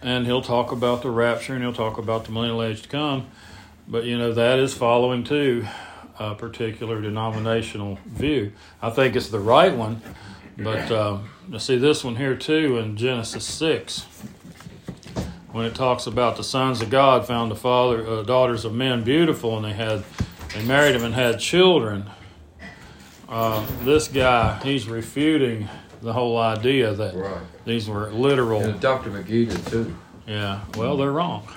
[0.00, 3.26] and he'll talk about the rapture and he'll talk about the millennial age to come.
[3.88, 5.66] But you know that is following too
[6.18, 8.52] a particular denominational view.
[8.80, 10.00] I think it's the right one,
[10.58, 14.06] but um, you see this one here too in Genesis six
[15.52, 19.04] when it talks about the sons of God found the father uh, daughters of men
[19.04, 20.02] beautiful, and they had
[20.54, 22.04] they married them and had children.
[23.28, 25.68] Uh, this guy, he's refuting
[26.02, 27.38] the whole idea that Right.
[27.64, 28.60] these were literal.
[28.60, 29.10] And Dr.
[29.10, 29.96] McGee did too.
[30.26, 31.48] Yeah, well, they're wrong.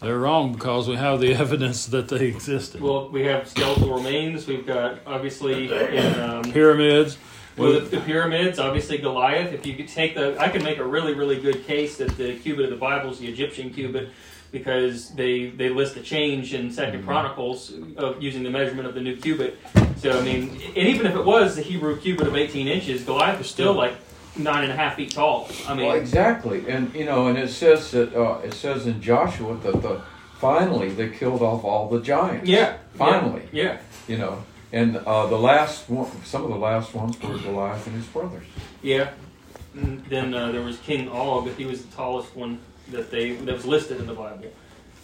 [0.00, 2.80] They're wrong because we have the evidence that they existed.
[2.80, 4.46] Well, we have skeletal remains.
[4.46, 7.16] We've got obviously in um, Pyramids.
[7.56, 8.58] Well, the, the pyramids.
[8.58, 9.52] Obviously Goliath.
[9.52, 12.38] If you could take the, I could make a really really good case that the
[12.38, 14.10] cubit of the Bible is the Egyptian cubit
[14.52, 19.00] because they they list the change in 2nd Chronicles of using the measurement of the
[19.00, 19.58] new cubit.
[19.96, 23.40] So I mean, and even if it was the Hebrew cubit of 18 inches, Goliath
[23.40, 23.94] is still like
[24.36, 25.48] nine and a half feet tall.
[25.68, 29.00] I mean, Well, exactly, and you know, and it says that uh, it says in
[29.00, 30.02] Joshua that the
[30.38, 32.48] finally they killed off all the giants.
[32.48, 33.48] yeah, Finally.
[33.52, 33.78] yeah.
[34.08, 37.94] you know, and uh, the last one, some of the last ones were Goliath and
[37.94, 38.44] his brothers.
[38.82, 39.10] Yeah.
[39.74, 41.48] And then uh, there was King Og.
[41.50, 42.58] He was the tallest one
[42.90, 44.52] that they that was listed in the Bible.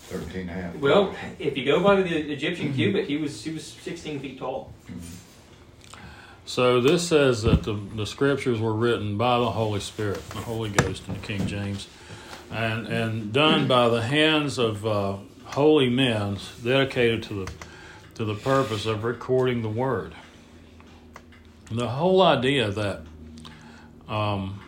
[0.08, 0.76] Thirteen and a half.
[0.76, 4.72] Well, if you go by the Egyptian cubit, he was he was 16 feet tall.
[6.46, 10.70] So this says that the, the scriptures were written by the Holy Spirit, the Holy
[10.70, 11.86] Ghost in the King James,
[12.50, 17.52] and and done by the hands of uh, holy men dedicated to the
[18.20, 20.14] to the purpose of recording the Word.
[21.70, 23.00] The whole idea that
[24.10, 24.60] um,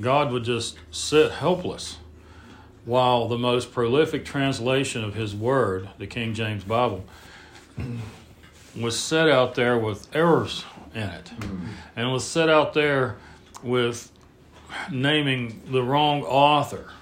[0.00, 1.98] God would just sit helpless
[2.86, 7.04] while the most prolific translation of His Word, the King James Bible,
[8.80, 11.32] was set out there with errors in it
[11.96, 13.18] and was set out there
[13.62, 14.10] with
[14.90, 16.92] naming the wrong author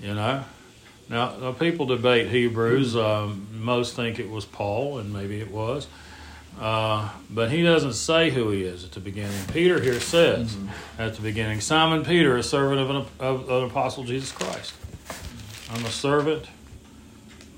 [0.00, 0.42] you know
[1.08, 2.96] now, now people debate hebrews.
[2.96, 5.86] Um, most think it was paul and maybe it was.
[6.60, 9.46] Uh, but he doesn't say who he is at the beginning.
[9.52, 10.56] Peter here says
[10.98, 14.74] at the beginning simon peter a servant of an, of an apostle jesus christ.
[15.70, 16.46] I'm a servant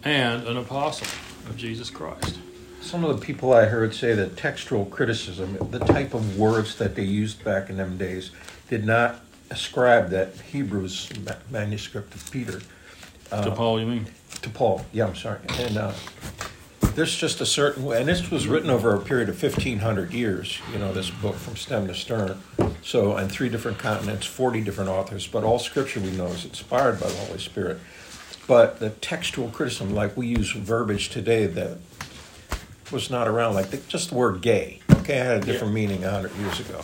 [0.04, 1.09] and an apostle
[1.48, 2.38] of jesus christ.
[2.85, 6.94] Some of the people I heard say that textual criticism, the type of words that
[6.94, 8.30] they used back in them days,
[8.68, 11.11] did not ascribe that Hebrew's
[11.50, 12.61] manuscript of Peter
[13.42, 14.06] to paul you mean
[14.44, 14.84] to Paul.
[14.92, 15.40] Yeah, I'm sorry.
[15.58, 15.92] And uh,
[16.94, 20.60] there's just a certain way, and this was written over a period of 1,500 years,
[20.72, 22.40] you know, this book from stem to stern.
[22.82, 27.00] So, on three different continents, 40 different authors, but all scripture we know is inspired
[27.00, 27.80] by the Holy Spirit.
[28.46, 31.78] But the textual criticism, like we use verbiage today that
[32.92, 36.30] was not around, like the, just the word gay, okay, had a different meaning 100
[36.36, 36.80] years ago.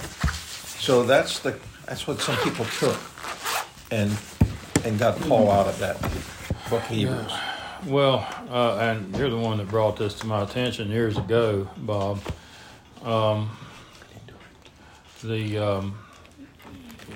[0.79, 2.99] So that's the that's what some people took
[3.91, 4.17] and
[4.85, 6.01] and got Paul out of that
[6.71, 7.33] book of Hebrews.
[7.87, 12.21] Well, uh, and you're the one that brought this to my attention years ago, Bob.
[13.03, 13.51] Um,
[15.25, 15.99] the um,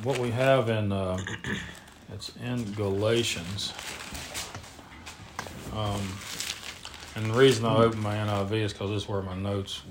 [0.03, 1.19] what we have in uh,
[2.13, 3.73] it's in Galatians,
[5.73, 6.01] um,
[7.15, 9.83] and the reason I opened my NIV is because this is where my notes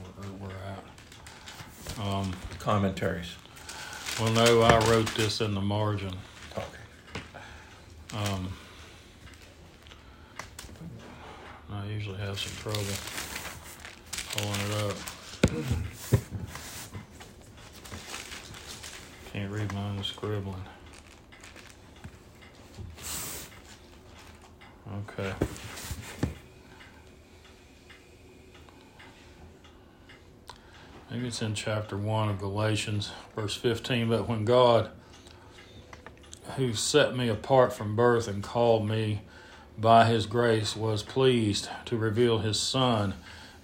[0.41, 2.05] were, were at.
[2.05, 3.35] Um, Commentaries.
[4.19, 6.13] well, no, I wrote this in the margin.
[6.57, 7.31] Okay.
[8.13, 8.49] Um,
[11.73, 12.81] I have some trouble
[14.31, 14.95] pulling it up.
[19.31, 20.63] Can't read my own scribbling.
[25.09, 25.33] Okay.
[31.09, 34.09] Maybe it's in chapter 1 of Galatians, verse 15.
[34.09, 34.89] But when God
[36.57, 39.21] who set me apart from birth and called me
[39.77, 43.13] by his grace was pleased to reveal his son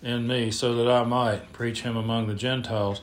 [0.02, 3.02] in me so that I might preach him among the Gentiles.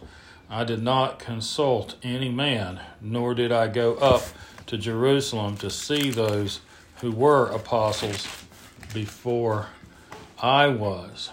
[0.48, 4.22] I did not consult any man, nor did I go up
[4.66, 6.60] to Jerusalem to see those
[7.00, 8.26] who were apostles
[8.94, 9.66] before
[10.40, 11.30] I was.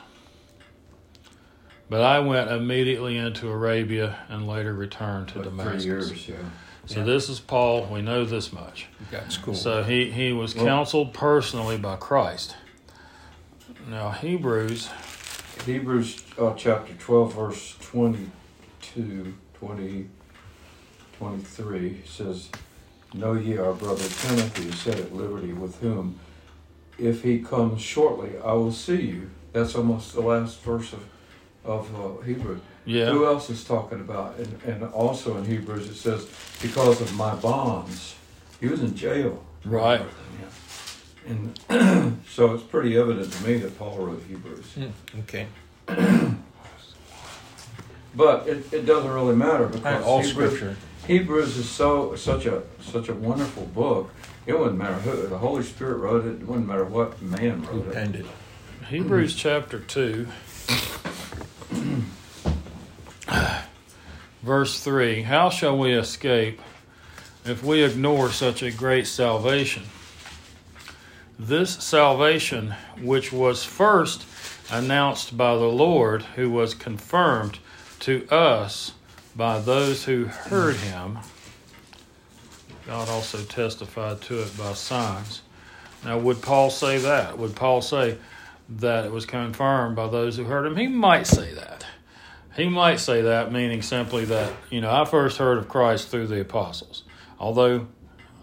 [1.90, 5.84] But I went immediately into Arabia and later returned to Damascus.
[5.84, 6.36] three years, yeah.
[6.86, 7.86] So this is Paul.
[7.86, 8.88] We know this much.
[9.10, 9.56] That's cool.
[9.56, 12.56] So he, he was counseled personally by Christ.
[13.90, 14.90] Now, Hebrews,
[15.66, 20.10] Hebrews uh, chapter 12, verse 22, 20,
[21.20, 22.50] 23 says,
[23.14, 26.20] Know ye our brother Timothy set at liberty, with whom,
[26.98, 29.30] if he comes shortly, I will see you.
[29.52, 31.06] That's almost the last verse of,
[31.64, 32.60] of uh, Hebrews.
[32.86, 33.12] Yeah.
[33.12, 34.38] Who else is talking about?
[34.38, 36.28] And, and also in Hebrews it says,
[36.62, 38.16] because of my bonds.
[38.60, 39.44] He was in jail.
[39.66, 40.02] Right.
[41.26, 41.58] And
[42.30, 44.74] so it's pretty evident to me that Paul wrote Hebrews.
[44.74, 45.48] Hmm, Okay.
[48.16, 50.76] But it, it doesn't really matter because All Hebrews, scripture.
[51.08, 54.12] Hebrews is so such a such a wonderful book.
[54.46, 56.42] It wouldn't matter who the Holy Spirit wrote it.
[56.42, 57.94] It wouldn't matter what man wrote it.
[57.94, 58.26] penned it?
[58.90, 60.28] Hebrews chapter 2,
[64.44, 66.62] verse 3 How shall we escape
[67.46, 69.84] if we ignore such a great salvation?
[71.40, 74.26] This salvation, which was first
[74.72, 77.60] announced by the Lord, who was confirmed
[78.02, 78.94] to us
[79.36, 81.20] by those who heard him,
[82.86, 85.42] God also testified to it by signs.
[86.06, 87.38] Now, would Paul say that?
[87.38, 88.18] Would Paul say,
[88.70, 90.76] that it was confirmed by those who heard him.
[90.76, 91.83] He might say that.
[92.56, 96.28] He might say that, meaning simply that, you know, I first heard of Christ through
[96.28, 97.04] the apostles.
[97.40, 97.88] Although,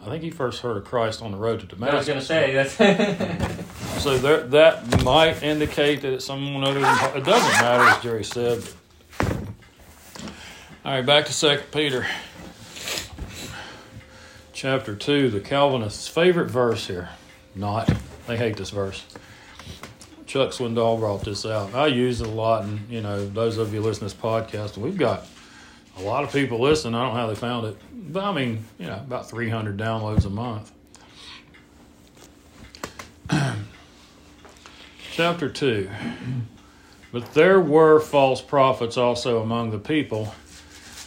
[0.05, 1.94] I think he first heard of Christ on the road to Damascus.
[1.94, 3.66] I was going to say that's.
[4.01, 8.25] So there, that might indicate that it's someone other than It doesn't matter, as Jerry
[8.25, 8.62] said.
[10.83, 12.07] All right, back to Second Peter,
[14.55, 15.29] chapter two.
[15.29, 17.11] The Calvinists' favorite verse here.
[17.55, 17.92] Not.
[18.27, 19.05] They hate this verse.
[20.31, 21.75] Chuck Swindoll brought this out.
[21.75, 24.77] I use it a lot, and you know, those of you listening to this podcast,
[24.77, 25.27] we've got
[25.99, 26.95] a lot of people listening.
[26.95, 30.27] I don't know how they found it, but I mean, you know, about 300 downloads
[30.27, 30.71] a month.
[35.11, 35.90] Chapter 2.
[37.11, 40.33] But there were false prophets also among the people,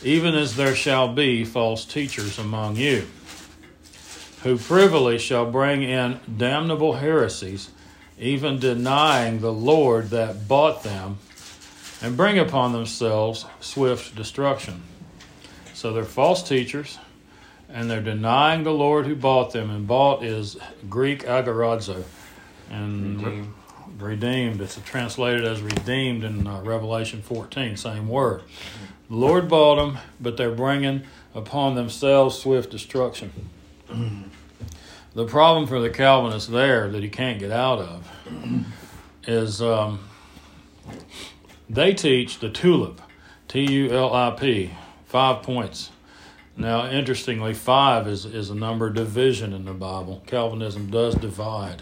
[0.03, 3.07] even as there shall be false teachers among you,
[4.41, 7.69] who privily shall bring in damnable heresies,
[8.23, 11.17] even denying the Lord that bought them,
[12.01, 14.81] and bring upon themselves swift destruction.
[15.73, 16.97] So they're false teachers,
[17.69, 20.57] and they're denying the Lord who bought them, and bought is
[20.89, 22.03] Greek agorazo,
[22.69, 23.53] and Redeemed.
[23.99, 24.61] redeemed.
[24.61, 28.41] It's translated as redeemed in uh, Revelation 14, same word.
[29.09, 31.03] The Lord bought them, but they're bringing
[31.35, 33.31] upon themselves swift destruction.
[35.13, 38.11] The problem for the Calvinists there that he can't get out of
[39.27, 39.99] is um,
[41.69, 43.01] they teach the tulip,
[43.47, 44.71] T U L I P,
[45.05, 45.91] five points.
[46.55, 50.21] Now, interestingly, five is, is a number of division in the Bible.
[50.27, 51.81] Calvinism does divide.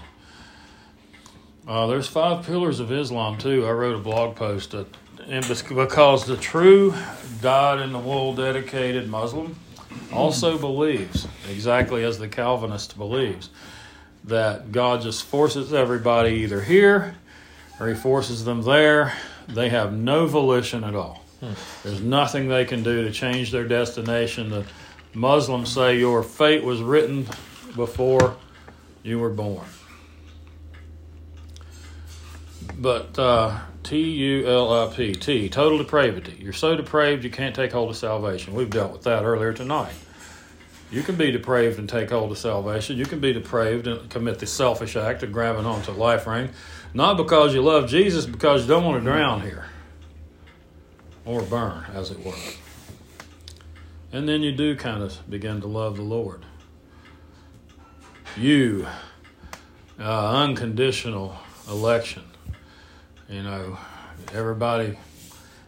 [1.68, 3.66] Uh, there's five pillars of Islam too.
[3.66, 4.88] I wrote a blog post that,
[5.28, 6.94] because the true
[7.42, 9.56] dyed-in-the-wool dedicated Muslim
[10.12, 13.50] also believes exactly as the Calvinist believes
[14.26, 17.16] that God just forces everybody either here
[17.80, 19.14] or He forces them there.
[19.48, 21.24] They have no volition at all.
[21.84, 24.50] There's nothing they can do to change their destination.
[24.50, 24.66] The
[25.14, 27.28] Muslims say your fate was written
[27.76, 28.38] before
[29.02, 29.66] you were born.
[32.78, 36.38] But uh, T U L I P T, total depravity.
[36.40, 38.54] You're so depraved you can't take hold of salvation.
[38.54, 39.94] We've dealt with that earlier tonight.
[40.92, 42.98] You can be depraved and take hold of salvation.
[42.98, 46.50] You can be depraved and commit the selfish act of grabbing onto a life ring,
[46.94, 49.68] not because you love Jesus, because you don't want to drown here
[51.24, 52.34] or burn, as it were.
[54.12, 56.46] And then you do kind of begin to love the Lord.
[58.36, 58.88] You,
[59.98, 61.38] uh, unconditional
[61.70, 62.24] election.
[63.32, 63.78] You know,
[64.34, 64.98] everybody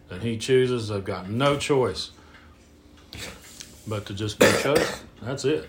[0.08, 2.10] that He chooses, they've got no choice
[3.86, 4.86] but to just be chosen.
[5.22, 5.68] That's it.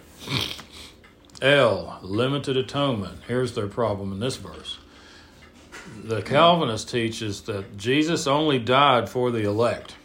[1.42, 3.20] L, limited atonement.
[3.28, 4.78] Here's their problem in this verse.
[6.04, 9.96] The Calvinist teaches that Jesus only died for the elect.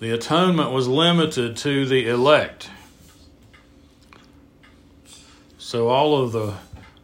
[0.00, 2.70] The atonement was limited to the elect.
[5.56, 6.54] So all of the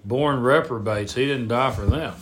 [0.04, 2.14] born reprobates, he didn't die for them.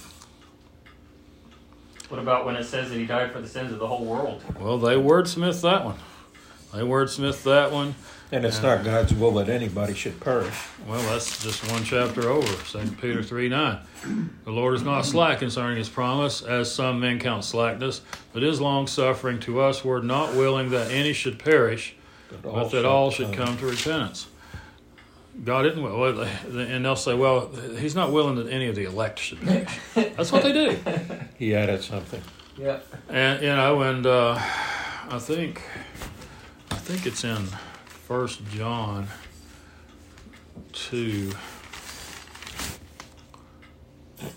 [2.15, 4.41] What about when it says that he died for the sins of the whole world?
[4.61, 5.97] Well, they wordsmith that one.
[6.73, 7.97] They wordsmith that one.
[8.31, 10.55] And it's not God's will that anybody should perish.
[10.87, 13.79] Well, that's just one chapter over, Second Peter 3 9.
[14.45, 18.01] The Lord is not slack concerning his promise, as some men count slackness,
[18.33, 19.85] but is long suffering to us.
[19.85, 21.97] We're not willing that any should perish,
[22.45, 24.29] but that all should come to repentance.
[25.43, 29.19] God isn't well, and they'll say, well, he's not willing that any of the elect
[29.19, 29.79] should perish.
[29.95, 30.79] That's what they do.
[31.37, 32.23] He added something.
[32.57, 32.79] Yeah.
[33.09, 35.61] And you know, and uh, I think
[36.71, 37.47] I think it's in
[37.87, 39.09] First John
[40.73, 41.33] two.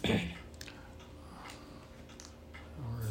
[0.03, 0.19] Where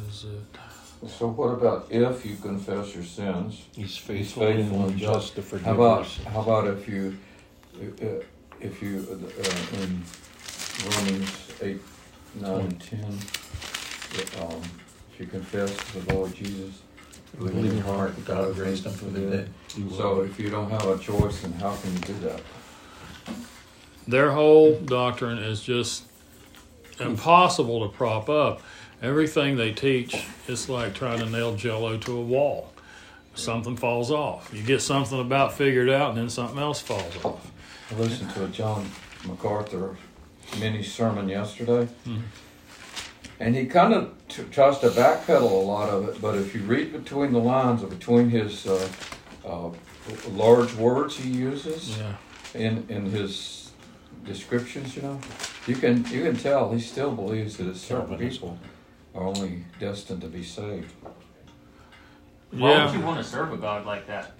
[0.09, 1.09] is it?
[1.09, 3.63] So what about if you confess your sins?
[3.75, 6.19] He's He's faithful and just to forgive How about, us.
[6.25, 7.17] how about if you,
[7.81, 8.23] uh,
[8.59, 10.03] if you, uh, in
[10.89, 11.81] Romans eight,
[12.35, 13.03] nine, and ten,
[14.41, 14.61] um,
[15.11, 16.81] if you confess the Lord Jesus.
[17.37, 19.49] Believe in your heart that God raised him from the dead.
[19.95, 22.41] So if you don't have a choice, then how can you do that?
[24.07, 26.05] Their whole doctrine is just
[26.99, 28.61] impossible to prop up.
[29.03, 32.71] Everything they teach is like trying to nail jello to a wall.
[33.35, 34.49] Something falls off.
[34.51, 37.51] You get something about figured out, and then something else falls off.
[37.91, 38.89] I listened to a John
[39.25, 39.95] MacArthur
[40.59, 42.21] mini sermon yesterday, Mhm.
[43.39, 46.21] and he kind of t- tries to backpedal a lot of it.
[46.21, 48.87] But if you read between the lines or between his uh,
[49.45, 49.69] uh,
[50.31, 52.13] large words he uses Yeah.
[52.53, 53.71] in in his
[54.25, 55.19] descriptions, you know,
[55.65, 58.57] you can you can tell he still believes that certain people
[59.15, 60.91] are only destined to be saved.
[62.51, 62.85] Why Yeah.
[62.85, 64.31] would you want to serve a God like that?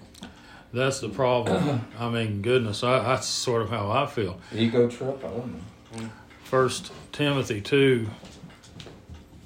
[0.74, 1.88] That's the problem.
[2.00, 4.40] I mean, goodness, I, that's sort of how I feel.
[4.54, 5.24] Ego trip?
[5.24, 6.10] I don't know.
[6.44, 8.08] First Timothy two,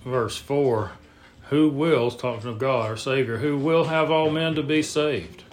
[0.05, 0.91] verse four,
[1.49, 5.43] who will, talking of God our Savior, who will have all men to be saved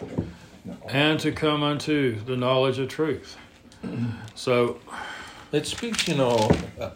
[0.88, 3.36] and to come unto the knowledge of truth.
[4.34, 4.78] So
[5.50, 6.50] It speaks, you know,
[6.80, 6.90] uh,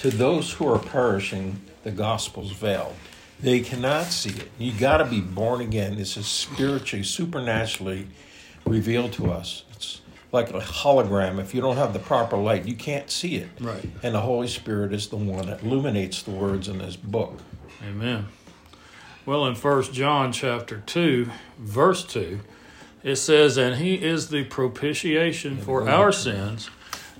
[0.00, 2.94] to those who are perishing, the gospel's veiled.
[3.42, 4.50] They cannot see it.
[4.56, 5.96] You got to be born again.
[5.96, 8.06] This is spiritually, supernaturally
[8.64, 9.64] revealed to us.
[9.72, 11.40] It's like a hologram.
[11.40, 13.48] If you don't have the proper light, you can't see it.
[13.60, 13.90] Right.
[14.02, 17.40] And the Holy Spirit is the one that illuminates the words in this book.
[17.84, 18.28] Amen.
[19.26, 21.28] Well, in First John chapter two,
[21.58, 22.40] verse two,
[23.02, 26.70] it says, "And He is the propitiation for our sins,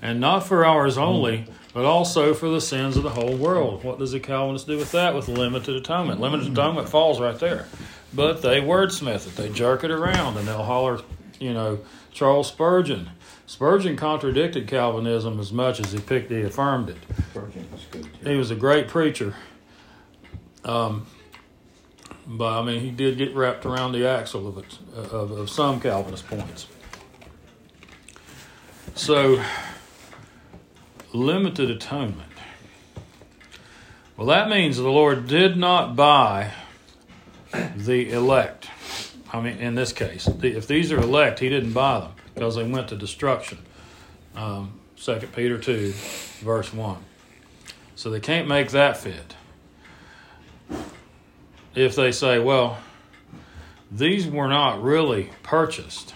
[0.01, 3.99] and not for ours only, but also for the sins of the whole world." What
[3.99, 5.15] does the Calvinist do with that?
[5.15, 7.67] With limited atonement, limited atonement falls right there.
[8.13, 11.01] But they wordsmith it, they jerk it around, and they'll holler,
[11.39, 11.79] you know,
[12.11, 13.09] Charles Spurgeon.
[13.45, 16.97] Spurgeon contradicted Calvinism as much as he picked, he affirmed it.
[17.31, 18.03] Spurgeon was good.
[18.03, 18.29] too.
[18.29, 19.35] He was a great preacher.
[20.63, 21.07] Um,
[22.25, 25.79] but I mean, he did get wrapped around the axle of it, of, of some
[25.79, 26.67] Calvinist points.
[28.95, 29.43] So,
[31.13, 32.31] limited atonement.
[34.17, 36.51] Well, that means the Lord did not buy
[37.75, 38.69] the elect.
[39.31, 42.63] I mean, in this case, if these are elect, He didn't buy them because they
[42.63, 43.59] went to destruction.
[44.35, 45.93] Um, 2 Peter 2,
[46.41, 46.97] verse 1.
[47.95, 49.35] So they can't make that fit.
[51.75, 52.79] If they say, well,
[53.91, 56.13] these were not really purchased.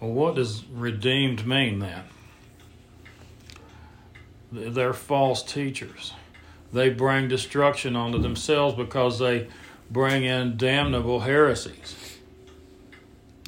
[0.00, 2.04] Well, what does redeemed mean then?
[4.50, 6.12] They're false teachers.
[6.72, 9.48] They bring destruction onto themselves because they
[9.90, 12.18] bring in damnable heresies.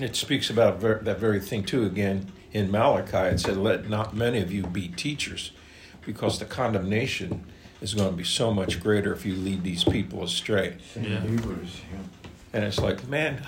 [0.01, 1.85] It speaks about ver- that very thing too.
[1.85, 5.53] Again, in Malachi, it said, "Let not many of you be teachers,
[6.07, 7.45] because the condemnation
[7.83, 11.21] is going to be so much greater if you lead these people astray." Yeah.
[11.21, 11.99] Hebrews, yeah.
[12.53, 13.43] And it's like, man,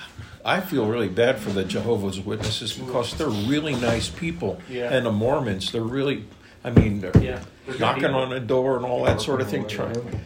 [0.44, 4.92] I feel really bad for the Jehovah's Witnesses because they're really nice people, Yeah.
[4.94, 6.24] and the Mormons, they're really,
[6.64, 7.40] I mean, they're Yeah.
[7.78, 10.20] Knocking on a door and all that sort of thing, trying,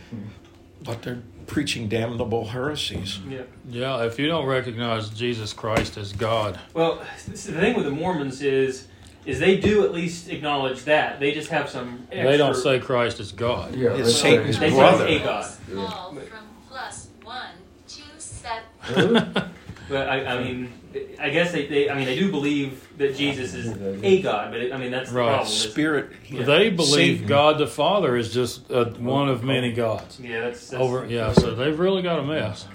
[0.83, 3.21] but they're preaching damnable heresies.
[3.29, 3.43] Yeah.
[3.69, 8.43] Yeah, if you don't recognize Jesus Christ as God, Well, the thing with the Mormons
[8.43, 8.89] is,
[9.25, 11.19] is they do at least acknowledge that.
[11.21, 12.07] They just have some.
[12.13, 13.75] Extra, they don't say Christ is God.
[13.75, 15.07] Yeah, It's they Satan's say- They brother.
[15.07, 15.51] say a God.
[15.69, 15.75] Yeah.
[15.87, 17.51] Call from plus one
[17.89, 19.51] two seven.
[19.89, 20.73] But I, I mean,
[21.21, 23.69] I guess they, they, I mean, they do believe that Jesus is
[24.03, 24.51] a God.
[24.51, 25.27] But it, I mean, that's the Right.
[25.29, 25.47] problem.
[25.49, 27.27] is- Spirit, he- They believe Satan.
[27.29, 30.19] God the Father is just uh, one of many gods.
[30.21, 31.33] Yeah, that's, that's Over, yeah.
[31.33, 32.67] So they've really got a mess.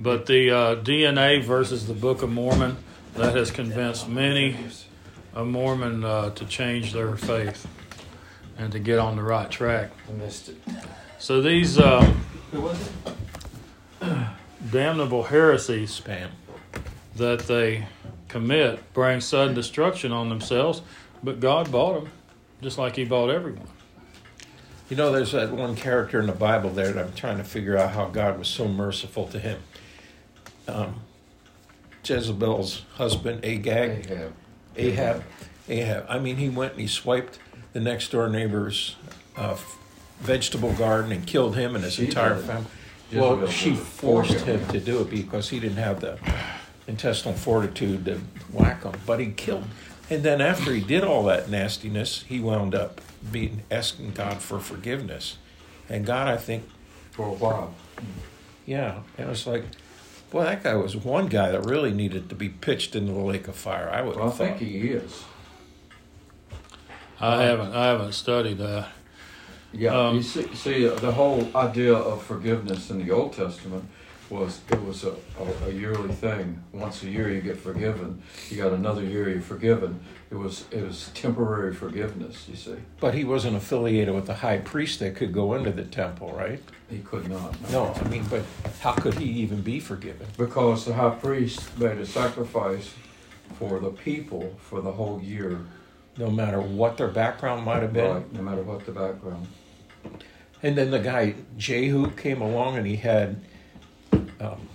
[0.00, 2.76] But the uh, DNA versus the Book of Mormon
[3.14, 4.56] that has convinced many
[5.34, 7.66] a Mormon uh, to change their faith
[8.56, 9.90] and to get on the right track.
[10.08, 10.56] I missed it.
[11.18, 12.80] So these um, Who was
[14.00, 14.12] it?
[14.70, 16.30] Damnable heresies spam.
[17.16, 17.86] that they
[18.28, 20.82] commit bring sudden destruction on themselves,
[21.22, 22.12] but God bought them,
[22.62, 23.66] just like He bought everyone.
[24.88, 27.76] You know, there's that one character in the Bible there that I'm trying to figure
[27.76, 29.60] out how God was so merciful to him.
[30.66, 31.02] Um,
[32.04, 34.32] Jezebel's husband, Agag, Ahab.
[34.76, 35.24] Ahab,
[35.68, 36.06] Ahab.
[36.08, 37.38] I mean, he went and he swiped
[37.74, 38.96] the next door neighbor's
[39.36, 39.58] uh,
[40.20, 42.70] vegetable garden and killed him and his She entire family.
[43.10, 43.84] Jezebel Well, she did it for
[44.24, 44.60] forced him.
[44.60, 46.18] him to do it because he didn't have the
[46.86, 48.20] intestinal fortitude to
[48.52, 49.64] whack him, but he killed.
[50.10, 53.00] And then after he did all that nastiness, he wound up
[53.30, 55.36] being asking God for forgiveness.
[55.88, 56.64] And God, I think,
[57.10, 57.74] For a while.
[58.66, 59.64] yeah, it was like,
[60.30, 63.48] boy, that guy was one guy that really needed to be pitched into the lake
[63.48, 63.90] of fire.
[63.90, 65.24] I would Well, I think he is.
[67.20, 68.88] I haven't I haven't studied that.
[69.72, 73.84] Yeah, Um, you see, see, uh, the whole idea of forgiveness in the Old Testament
[74.30, 76.62] was it was a, a, a yearly thing.
[76.72, 78.22] Once a year you get forgiven.
[78.50, 80.00] You got another year you're forgiven.
[80.30, 82.46] It was it was temporary forgiveness.
[82.48, 85.84] You see, But he wasn't affiliated with the high priest that could go into the
[85.84, 86.60] temple, right?
[86.90, 87.54] he could not.
[87.70, 88.42] No, I mean, but
[88.80, 90.26] how could he even be forgiven?
[90.38, 92.94] because the high priest made a sacrifice
[93.58, 95.58] for the people for the whole year,
[96.18, 98.14] No matter what their background might have been.
[98.14, 98.32] right?
[98.32, 99.46] No matter what the background.
[100.62, 103.40] And then the guy Jehu came along and he had
[104.40, 104.68] um,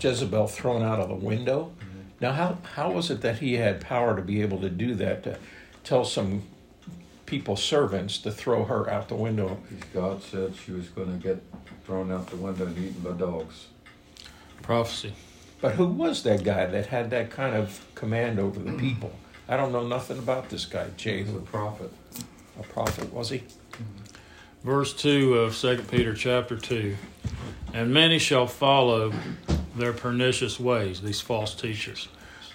[0.00, 1.72] Jezebel thrown out of the window.
[2.20, 5.24] Now, how how was it that he had power to be able to do that?
[5.24, 5.38] To
[5.84, 6.42] tell some
[7.26, 9.58] people servants to throw her out the window.
[9.68, 11.42] Because God said she was going to get
[11.84, 13.66] thrown out the window and eaten by dogs.
[14.62, 15.14] Prophecy.
[15.60, 19.12] But who was that guy that had that kind of command over the people?
[19.48, 21.92] I don't know nothing about this guy He's a prophet.
[22.58, 23.44] A prophet was he?
[24.64, 26.96] Verse 2 of 2 Peter chapter 2.
[27.74, 29.12] And many shall follow
[29.76, 32.06] their pernicious ways, these false teachers,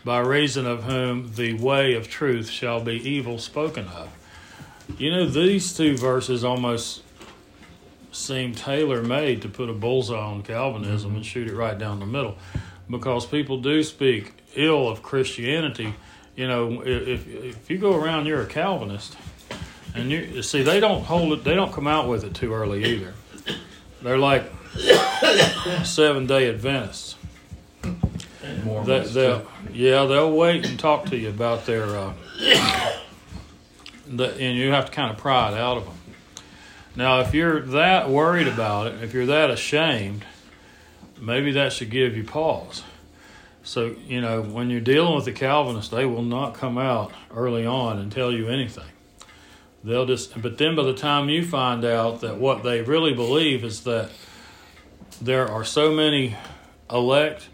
[0.05, 4.09] by reason of whom the way of truth shall be evil spoken of.
[4.97, 7.01] You know, these two verses almost
[8.13, 12.05] seem tailor made to put a bullseye on Calvinism and shoot it right down the
[12.05, 12.37] middle.
[12.89, 15.93] Because people do speak ill of Christianity.
[16.37, 19.17] You know, if, if you go around, you're a Calvinist.
[19.97, 21.43] And you see, they don't hold it.
[21.43, 23.13] They don't come out with it too early either.
[24.01, 24.51] They're like
[25.83, 27.15] seven day Adventists.
[27.81, 32.13] They, they'll, yeah, they'll wait and talk to you about their, uh,
[34.07, 35.93] the, and you have to kind of pry it out of them.
[36.95, 40.25] Now, if you're that worried about it, if you're that ashamed,
[41.19, 42.83] maybe that should give you pause.
[43.63, 47.65] So, you know, when you're dealing with the Calvinists, they will not come out early
[47.65, 48.85] on and tell you anything.
[49.87, 53.63] They'll just, but then by the time you find out that what they really believe
[53.63, 54.09] is that
[55.21, 56.35] there are so many
[56.91, 57.47] elect,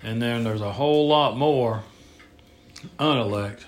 [0.00, 1.82] and then there's a whole lot more
[3.00, 3.66] unelect,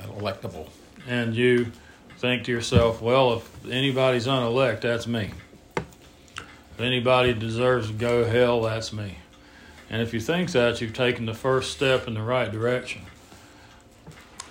[0.00, 0.68] Electable.
[1.08, 1.72] and you
[2.18, 5.32] think to yourself, well, if anybody's unelect, that's me.
[5.76, 9.18] If anybody deserves to go to hell, that's me.
[9.90, 13.02] And if you think that, you've taken the first step in the right direction.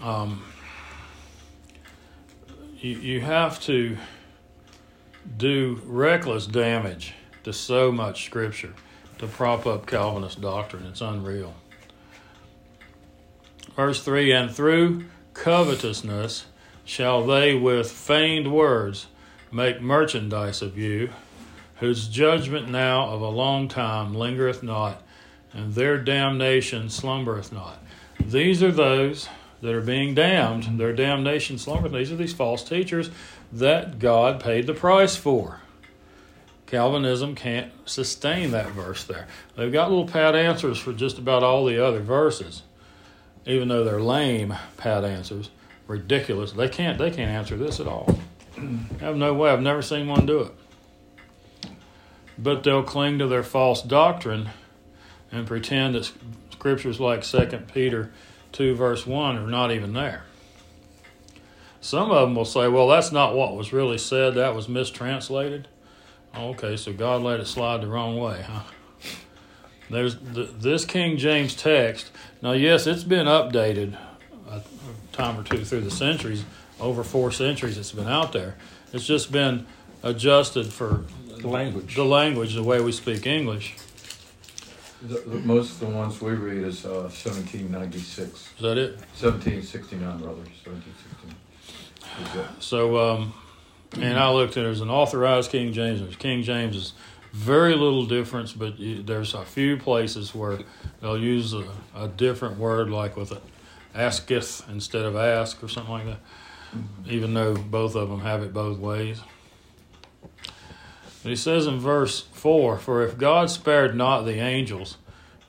[0.02, 0.44] Um,
[2.84, 3.98] you, you have to
[5.38, 7.14] do reckless damage
[7.44, 8.74] to so much scripture
[9.18, 10.86] to prop up Calvinist doctrine.
[10.86, 11.54] It's unreal.
[13.76, 16.46] Verse 3 And through covetousness
[16.84, 19.08] shall they with feigned words
[19.52, 21.10] make merchandise of you,
[21.78, 25.02] whose judgment now of a long time lingereth not,
[25.54, 27.82] and their damnation slumbereth not.
[28.20, 29.30] These are those
[29.64, 30.78] that are being damned.
[30.78, 31.94] Their damnation slumbereth.
[31.94, 33.10] These are these false teachers
[33.54, 35.62] that God paid the price for.
[36.68, 39.26] Calvinism can't sustain that verse there.
[39.56, 42.64] They've got little pat answers for just about all the other verses,
[43.46, 45.50] even though they're lame pat answers,
[45.88, 46.52] ridiculous.
[46.52, 48.20] They can't they can't answer this at all.
[48.58, 48.62] I
[49.00, 49.50] have no way.
[49.50, 51.72] I've never seen one do it.
[52.38, 54.50] But they'll cling to their false doctrine
[55.32, 56.12] and pretend that
[56.52, 58.12] scriptures like Second Peter
[58.54, 60.24] two verse one are not even there.
[61.82, 64.36] Some of them will say, "Well, that's not what was really said.
[64.36, 65.68] That was mistranslated."
[66.36, 68.62] Okay, so God let it slide the wrong way, huh?
[69.90, 72.10] There's th this King James text.
[72.42, 73.98] Now, yes, it's been updated
[74.50, 74.62] a
[75.12, 76.46] time or two through the centuries.
[76.80, 78.56] Over four centuries, it's been out there.
[78.94, 79.66] It's just been
[80.02, 81.04] adjusted for
[81.38, 81.96] The language.
[81.96, 83.76] the language, the way we speak English.
[85.04, 88.34] The, the, most of the ones we read is uh, 1796.
[88.34, 88.92] Is that it?
[89.20, 90.28] 1769, rather.
[90.28, 92.46] 1769.
[92.60, 93.34] So, um,
[94.00, 96.00] and I looked at there's an authorized King James.
[96.00, 96.94] There's King James is
[97.34, 100.60] very little difference, but there's a few places where
[101.02, 103.42] they'll use a, a different word, like with a
[103.96, 106.20] asketh instead of ask or something like that.
[107.08, 109.20] Even though both of them have it both ways.
[111.24, 114.98] But he says in verse four, "For if God spared not the angels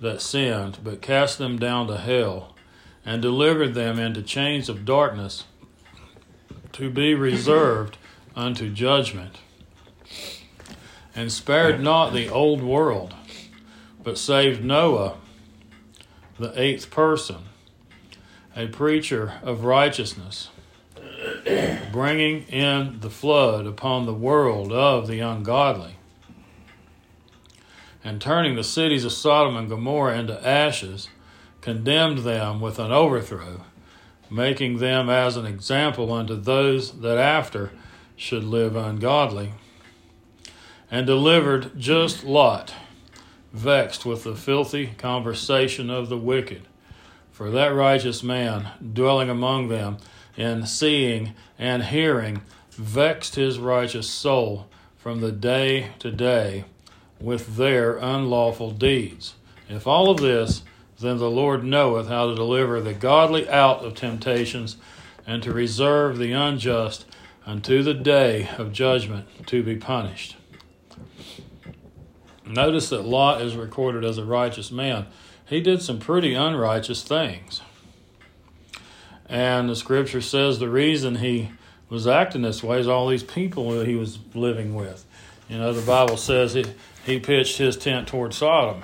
[0.01, 2.55] that sinned, but cast them down to hell,
[3.05, 5.45] and delivered them into chains of darkness."
[6.75, 7.97] to be reserved
[8.35, 9.39] unto judgment,
[11.15, 13.15] and spared not the old world,
[14.03, 15.15] but saved Noah,
[16.37, 17.45] the eighth person,
[18.57, 20.49] a preacher of righteousness,
[21.93, 25.97] bringing in the flood upon the world of the ungodly,
[28.03, 31.09] and turning the cities of Sodom and Gomorrah into ashes,
[31.61, 33.63] condemned them with an overthrow,
[34.31, 37.71] making them as an example unto those that after
[38.17, 39.53] should live ungodly,
[40.91, 42.75] and delivered just Lot,
[43.53, 46.63] vexed with the filthy conversation of the wicked.
[47.33, 49.97] For that righteous man, dwelling among them,
[50.37, 54.67] in seeing and hearing, vexed his righteous soul
[54.97, 56.65] from the day to day
[57.21, 59.35] with their unlawful deeds.
[59.69, 60.63] If all of this,
[60.99, 64.77] then the Lord knoweth how to deliver the godly out of temptations
[65.27, 67.07] and to reserve the unjust
[67.47, 70.37] unto the day of judgment to be punished.
[72.47, 75.07] Notice that Lot is recorded as a righteous man.
[75.47, 77.63] He did some pretty unrighteous things.
[79.29, 81.51] And the scripture says the reason he
[81.89, 85.05] was acting this way is all these people that he was living with.
[85.49, 86.67] You know, the Bible says he,
[87.05, 88.83] he pitched his tent toward Sodom.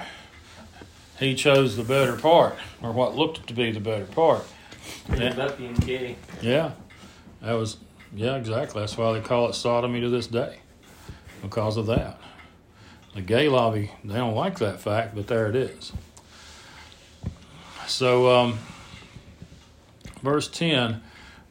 [1.19, 4.45] He chose the better part, or what looked to be the better part.
[5.11, 6.17] Ended up being gay.
[6.41, 6.73] Yeah,
[7.43, 7.77] that was,
[8.15, 8.81] yeah, exactly.
[8.81, 10.61] That's why they call it sodomy to this day,
[11.43, 12.19] because of that.
[13.15, 15.93] The gay lobby, they don't like that fact, but there it is.
[17.87, 18.59] So, um,
[20.23, 21.01] verse 10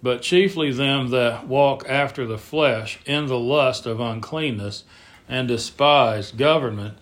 [0.02, 4.84] But chiefly them that walk after the flesh in the lust of uncleanness
[5.28, 6.98] and despise government,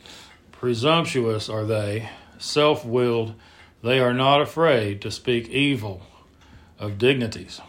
[0.52, 3.34] presumptuous are they, self willed,
[3.84, 6.02] they are not afraid to speak evil
[6.80, 7.62] of dignities.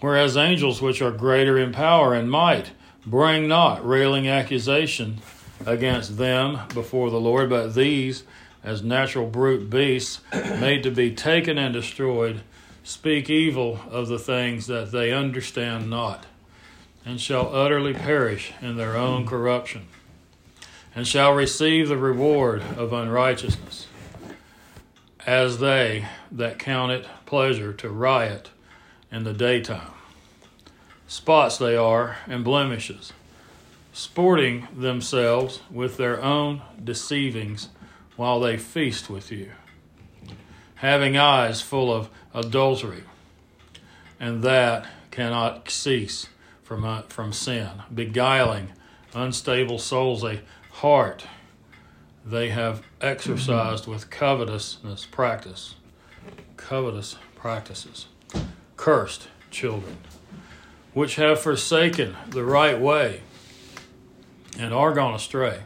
[0.00, 2.72] Whereas angels, which are greater in power and might,
[3.06, 5.18] bring not railing accusation
[5.66, 8.24] against them before the Lord, but these,
[8.64, 12.42] as natural brute beasts, made to be taken and destroyed,
[12.82, 16.26] speak evil of the things that they understand not,
[17.04, 19.86] and shall utterly perish in their own corruption,
[20.94, 23.86] and shall receive the reward of unrighteousness,
[25.26, 28.50] as they that count it pleasure to riot
[29.12, 29.92] in the daytime.
[31.06, 33.12] Spots they are and blemishes
[33.92, 37.68] sporting themselves with their own deceivings
[38.16, 39.50] while they feast with you,
[40.80, 43.02] having eyes full of adultery,
[44.18, 46.26] and that cannot cease
[46.62, 48.72] from, uh, from sin, beguiling
[49.14, 51.26] unstable souls, a heart
[52.24, 55.74] they have exercised with covetousness practice,
[56.56, 58.06] covetous practices,
[58.78, 59.98] cursed children,
[60.94, 63.20] which have forsaken the right way
[64.58, 65.60] and are gone astray,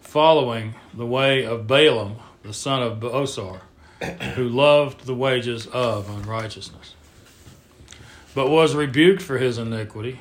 [0.00, 3.60] following the way of Balaam, the son of Bosor,
[4.34, 6.94] who loved the wages of unrighteousness,
[8.34, 10.20] but was rebuked for his iniquity.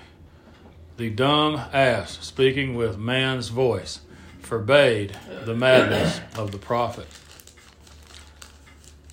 [0.98, 4.00] The dumb ass, speaking with man's voice,
[4.40, 7.08] forbade the madness of the prophet.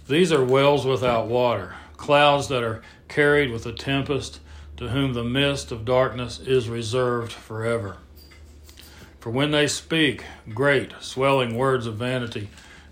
[0.06, 4.40] These are wells without water, clouds that are carried with a tempest,
[4.76, 7.96] to whom the mist of darkness is reserved forever.
[9.20, 12.48] For when they speak great, swelling words of vanity,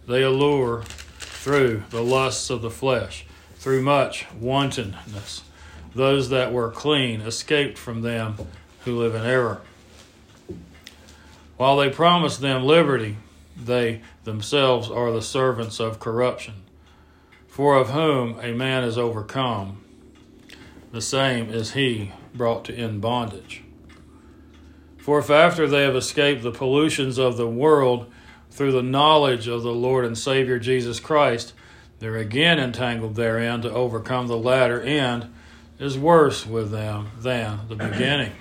[0.07, 0.85] they allure
[1.41, 3.25] through the lusts of the flesh,
[3.55, 5.43] through much wantonness.
[5.95, 8.37] Those that were clean escaped from them
[8.85, 9.63] who live in error.
[11.57, 13.17] While they promise them liberty,
[13.57, 16.57] they themselves are the servants of corruption.
[17.49, 19.83] For of whom a man is overcome,
[20.93, 23.63] the same is he brought to end bondage.
[24.99, 28.13] For if after they have escaped the pollutions of the world
[28.51, 31.53] through the knowledge of the Lord and Savior Jesus Christ,
[31.99, 35.33] they're again entangled therein to overcome the latter end
[35.79, 38.33] is worse with them than the beginning.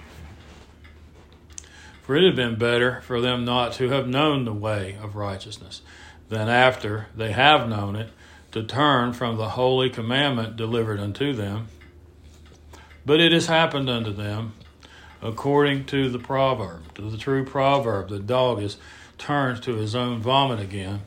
[2.04, 5.82] For it had been better for them not to have known the way of righteousness
[6.28, 8.10] than after they have known it
[8.52, 11.68] to turn from the holy commandment delivered unto them.
[13.06, 14.54] But it has happened unto them
[15.22, 18.78] according to the proverb, to the true proverb, the dog is
[19.20, 21.02] turned to his own vomit again,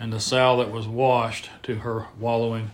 [0.00, 2.72] and the sow that was washed to her wallowing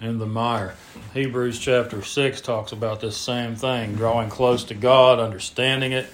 [0.00, 0.74] in the mire.
[1.12, 6.06] Hebrews chapter 6 talks about this same thing drawing close to God, understanding it,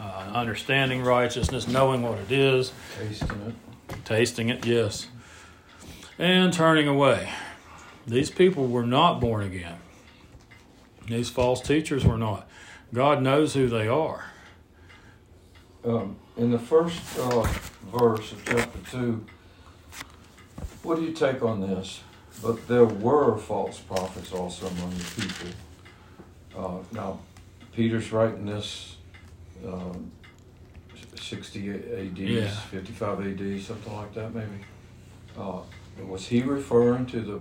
[0.00, 3.40] uh, understanding righteousness, knowing what it is, Tasting
[3.88, 4.04] it.
[4.04, 5.08] tasting it, yes,
[6.18, 7.28] and turning away.
[8.06, 9.76] These people were not born again.
[11.06, 12.48] These false teachers were not.
[12.92, 14.24] God knows who they are.
[15.84, 17.42] Um, in the first uh,
[17.92, 19.24] verse of chapter 2,
[20.84, 22.00] what do you take on this?
[22.40, 25.50] But there were false prophets also among the people.
[26.56, 27.18] Uh, now,
[27.74, 28.96] Peter's writing this
[29.66, 30.12] um,
[31.16, 32.48] 60 AD, Yeah.
[32.48, 34.64] 55 AD, something like that, maybe.
[35.36, 35.60] Uh,
[36.06, 37.40] was he referring to the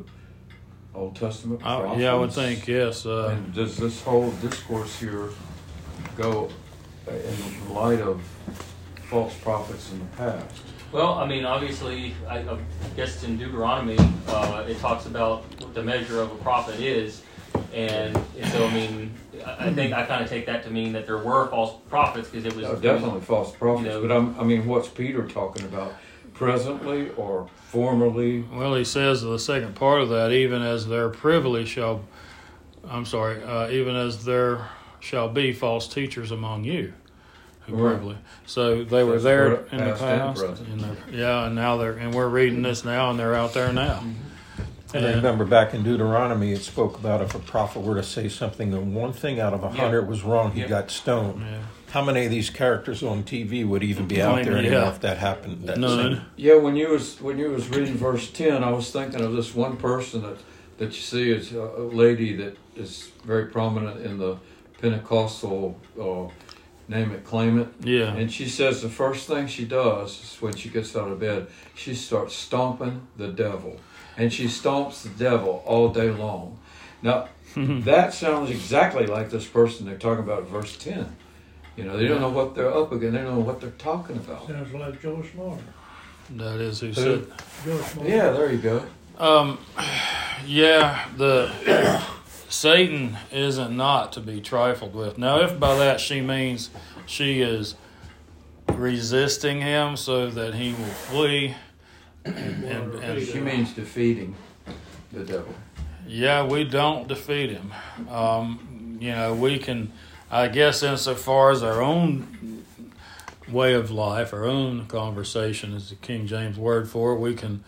[0.96, 2.02] Old Testament I, prophets?
[2.02, 3.06] yeah, I would think yes.
[3.06, 5.30] Uh, And does this whole discourse here
[6.16, 6.50] go
[7.08, 8.20] in light of
[9.10, 10.62] false prophets in the past?
[10.92, 12.58] Well, I mean, obviously, I, I
[12.96, 13.98] guess in Deuteronomy,
[14.28, 17.22] uh, it talks about what the measure of a prophet is.
[17.74, 18.16] And
[18.52, 19.14] so, I mean,
[19.46, 22.30] I I think I kind of take that to mean that there were false prophets
[22.30, 25.28] because it was No, definitely false prophets, you know- but I'm, I mean, what's Peter
[25.28, 25.94] talking about?
[26.34, 28.42] Presently or formerly?
[28.54, 32.02] Well, he says the second part of that, even as their privilege shall,
[32.88, 34.68] I'm sorry, uh, even as there
[35.00, 36.94] shall be false teachers among you,
[37.68, 38.18] who Right.
[38.46, 42.14] So they were there correct, in the past and and yeah, and now they're, and
[42.14, 44.04] we're reading this now, and they're out there now.
[44.94, 48.30] And I remember back in Deuteronomy, it spoke about if a prophet were to say
[48.30, 49.82] something and one thing out of a Yeah.
[49.82, 50.68] hundred was wrong, he Yeah.
[50.68, 51.42] got stoned.
[51.42, 51.58] Yeah.
[51.92, 54.90] How many of these characters on TV would even be out there anymore yeah.
[54.90, 55.68] if that happened?
[55.68, 56.14] That None.
[56.16, 59.34] same- Yeah, when you was when you was reading verse ten, I was thinking of
[59.34, 60.38] this one person that
[60.78, 64.38] that you see is a, a lady that is very prominent in the
[64.82, 66.32] Pentecostal, uh,
[66.88, 67.68] name it, claim it.
[67.82, 68.14] Yeah.
[68.14, 71.48] And she says the first thing she does is when she gets out of bed,
[71.76, 73.80] she starts stomping the devil.
[74.18, 76.60] And she stomps the devil all day long.
[77.02, 81.16] Now, that sounds exactly like this person they're talking about in verse 10.
[81.76, 84.18] You know, they don't know what they're up against, they don't know what they're talking
[84.18, 84.48] about.
[84.48, 85.60] Sounds like Joe Smart.
[86.32, 87.28] That is who said.
[87.64, 88.10] Joe Smart.
[88.10, 88.84] Yeah, there you go.
[89.20, 89.60] Um,
[90.46, 91.52] yeah, the
[92.50, 95.18] Satan isn't not to be trifled with.
[95.18, 96.70] Now, if by that she means
[97.06, 97.76] she is
[98.74, 101.56] resisting him so that he will flee,
[102.26, 104.36] and, and, and She means defeating
[105.12, 105.54] the devil.
[106.08, 107.74] yeah, we don't defeat him.
[108.10, 109.92] Um, you know, we can,
[110.30, 112.64] I guess, insofar as our own
[113.50, 117.20] way of life, our own conversation is the King James word for it.
[117.20, 117.64] We can,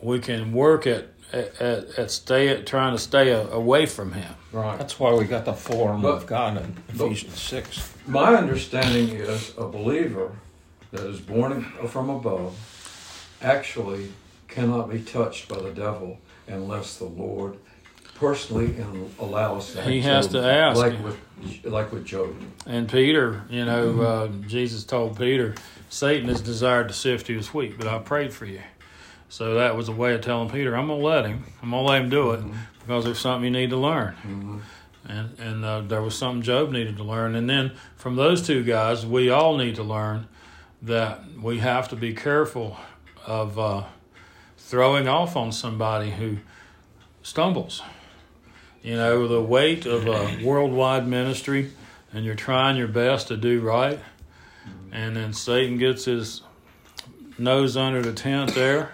[0.00, 4.12] we can work at at, at, at stay at trying to stay a, away from
[4.12, 4.34] him.
[4.52, 4.78] Right.
[4.78, 7.94] That's why we got the form armor of God in but- Ephesians 6.
[8.06, 10.32] My understanding is a believer
[10.92, 12.56] that is born from above
[13.42, 14.12] actually
[14.48, 17.58] cannot be touched by the devil unless the Lord
[18.14, 19.86] personally and allows that.
[19.86, 20.78] He has to ask.
[20.78, 21.18] like with
[21.64, 22.34] like with Job.
[22.66, 25.54] And Peter, you know, uh, Jesus told Peter,
[25.90, 28.60] Satan has desired to sift you as wheat, but I prayed for you.
[29.28, 31.44] So that was a way of telling Peter, I'm going to let him.
[31.62, 32.44] I'm going to let him do it
[32.80, 34.14] because there's something you need to learn.
[34.24, 34.60] Mhm.
[35.08, 37.34] And, and uh, there was something Job needed to learn.
[37.36, 40.26] And then from those two guys, we all need to learn
[40.82, 42.76] that we have to be careful
[43.24, 43.84] of uh,
[44.58, 46.38] throwing off on somebody who
[47.22, 47.82] stumbles.
[48.82, 51.72] You know, the weight of a worldwide ministry,
[52.12, 53.98] and you're trying your best to do right,
[54.92, 56.42] and then Satan gets his
[57.38, 58.92] nose under the tent there.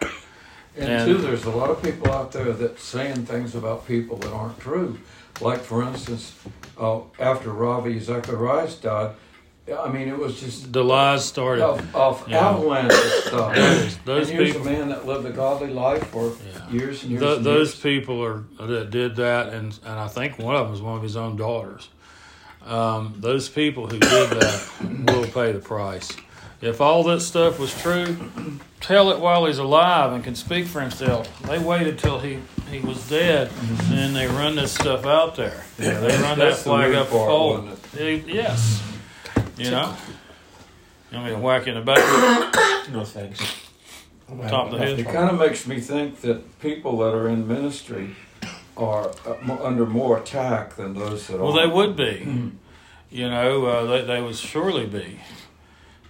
[0.76, 4.16] And, And- two, there's a lot of people out there that saying things about people
[4.18, 4.98] that aren't true.
[5.40, 6.34] Like for instance,
[6.78, 9.10] uh, after Ravi Zacharias died,
[9.78, 11.64] I mean it was just The lies started.
[11.64, 12.48] of, of Yeah.
[12.50, 13.54] avalanche of stuff.
[14.04, 16.70] Those and here's people- a man that lived a godly life for Yeah.
[16.70, 17.22] years and years.
[17.22, 17.80] Th- and those years.
[17.80, 21.02] people are that did that, and and I think one of them was one of
[21.02, 21.88] his own daughters.
[22.66, 24.62] Um, those people who did that
[25.12, 26.08] will pay the price.
[26.62, 28.16] If all that stuff was true,
[28.80, 31.42] tell it while he's alive and can speak for himself.
[31.42, 32.38] They waited till he,
[32.70, 35.64] he was dead, and then they run this stuff out there.
[35.76, 37.52] Yeah, they run that flag up a part, pole.
[37.62, 38.26] wasn't it?
[38.28, 38.80] Yes,
[39.58, 39.96] you know.
[41.10, 41.98] You want me to whack in the back?
[42.92, 43.40] No thanks.
[44.48, 44.98] Top of the head.
[44.98, 48.16] It kind of makes me think that people that are in ministry
[48.76, 51.54] are uh, under more attack than those that Well, are.
[51.54, 52.52] Well, they would be.
[53.10, 55.20] You know, uh, they, they would surely be.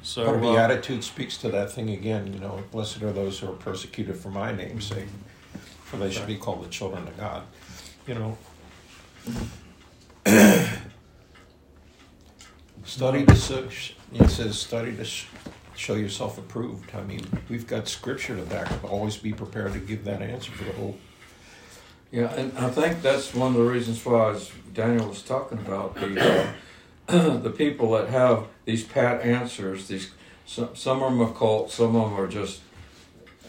[0.02, 3.38] So But the uh, attitude speaks to that thing again, you know, blessed are those
[3.38, 5.06] who are persecuted for my name's sake,
[5.84, 7.44] for they should be called the children of God.
[8.06, 8.36] You know,
[12.84, 13.68] study to, so-
[14.12, 15.26] it says, study to sh-
[15.76, 16.94] show yourself approved.
[16.94, 18.84] I mean, we've got scripture to back up.
[18.84, 20.96] Always be prepared to give that answer for the whole.
[22.10, 25.94] Yeah, and I think that's one of the reasons why, as Daniel was talking about,
[25.94, 26.46] the uh,
[27.06, 30.10] the people that have these pat answers, these
[30.46, 32.60] some, some of them are cult, some of them are just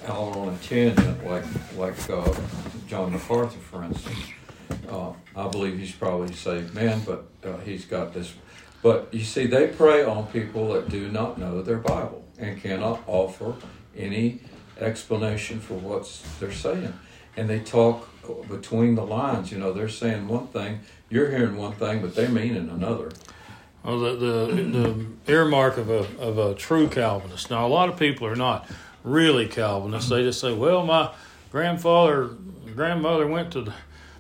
[0.06, 1.46] out on a tangent, like
[1.78, 2.34] like uh,
[2.88, 4.18] John MacArthur, for instance.
[4.90, 8.34] Uh, I believe he's probably a saved man, but uh, he's got this.
[8.82, 13.02] But you see, they prey on people that do not know their Bible and cannot
[13.08, 13.56] offer
[13.96, 14.40] any
[14.80, 16.94] explanation for what they're saying.
[17.38, 18.10] And they talk
[18.48, 19.52] between the lines.
[19.52, 23.12] You know, they're saying one thing, you're hearing one thing, but they mean another.
[23.84, 27.50] Well, the, the, the earmark of a, of a true Calvinist.
[27.50, 28.70] Now, a lot of people are not
[29.04, 30.10] really Calvinists.
[30.10, 31.12] They just say, well, my
[31.52, 32.30] grandfather,
[32.76, 33.74] grandmother went to the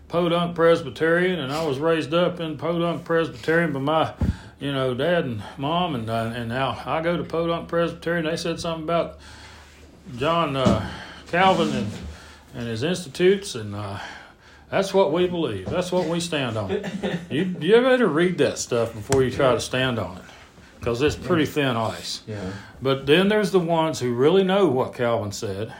[0.09, 4.13] Podunk Presbyterian, and I was raised up in Podunk Presbyterian by my,
[4.59, 8.25] you know, dad and mom, and uh, and now I go to Podunk Presbyterian.
[8.25, 9.17] They said something about
[10.17, 10.87] John uh,
[11.27, 11.87] Calvin and
[12.53, 13.97] and his institutes, and uh,
[14.73, 15.69] that's what we believe.
[15.69, 16.71] That's what we stand on.
[17.29, 20.23] You you better read that stuff before you try to stand on it,
[20.79, 22.23] because it's pretty thin ice.
[22.25, 22.53] Yeah.
[22.81, 25.71] But then there's the ones who really know what Calvin said,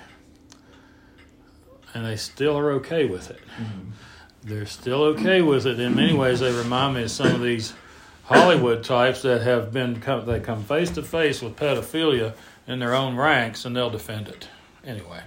[1.96, 3.40] and they still are okay with it.
[3.60, 3.90] Mm-hmm.
[4.44, 5.80] They're still okay with it.
[5.80, 7.74] In many ways, they remind me of some of these
[8.26, 12.36] Hollywood types that have been come, they come face to face with pedophilia
[12.68, 14.50] in their own ranks, and they'll defend it
[14.86, 15.22] anyway.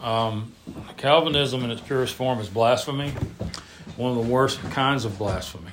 [0.00, 0.52] Um,
[0.96, 3.12] Calvinism in its purest form is blasphemy,
[3.96, 5.72] one of the worst kinds of blasphemy.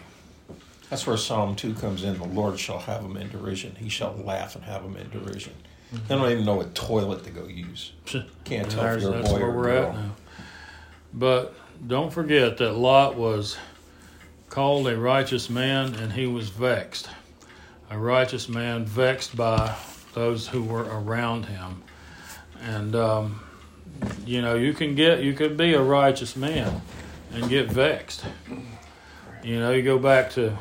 [0.90, 2.18] That's where Psalm 2 comes in.
[2.18, 3.76] The Lord shall have them in derision.
[3.76, 5.54] He shall laugh and have them in derision.
[5.92, 7.94] They don't even know what toilet to go use.
[8.44, 9.90] Can't tell if you're a boy or a we're girl.
[9.90, 10.12] at now.
[11.14, 11.56] But
[11.86, 13.58] don't forget that Lot was
[14.50, 17.10] called a righteous man and he was vexed.
[17.90, 19.76] A righteous man vexed by
[20.14, 21.84] those who were around him.
[22.62, 23.40] And, um,
[24.26, 26.82] you know, you can get, you could be a righteous man
[27.34, 28.26] and get vexed.
[29.44, 30.58] You know, you go back to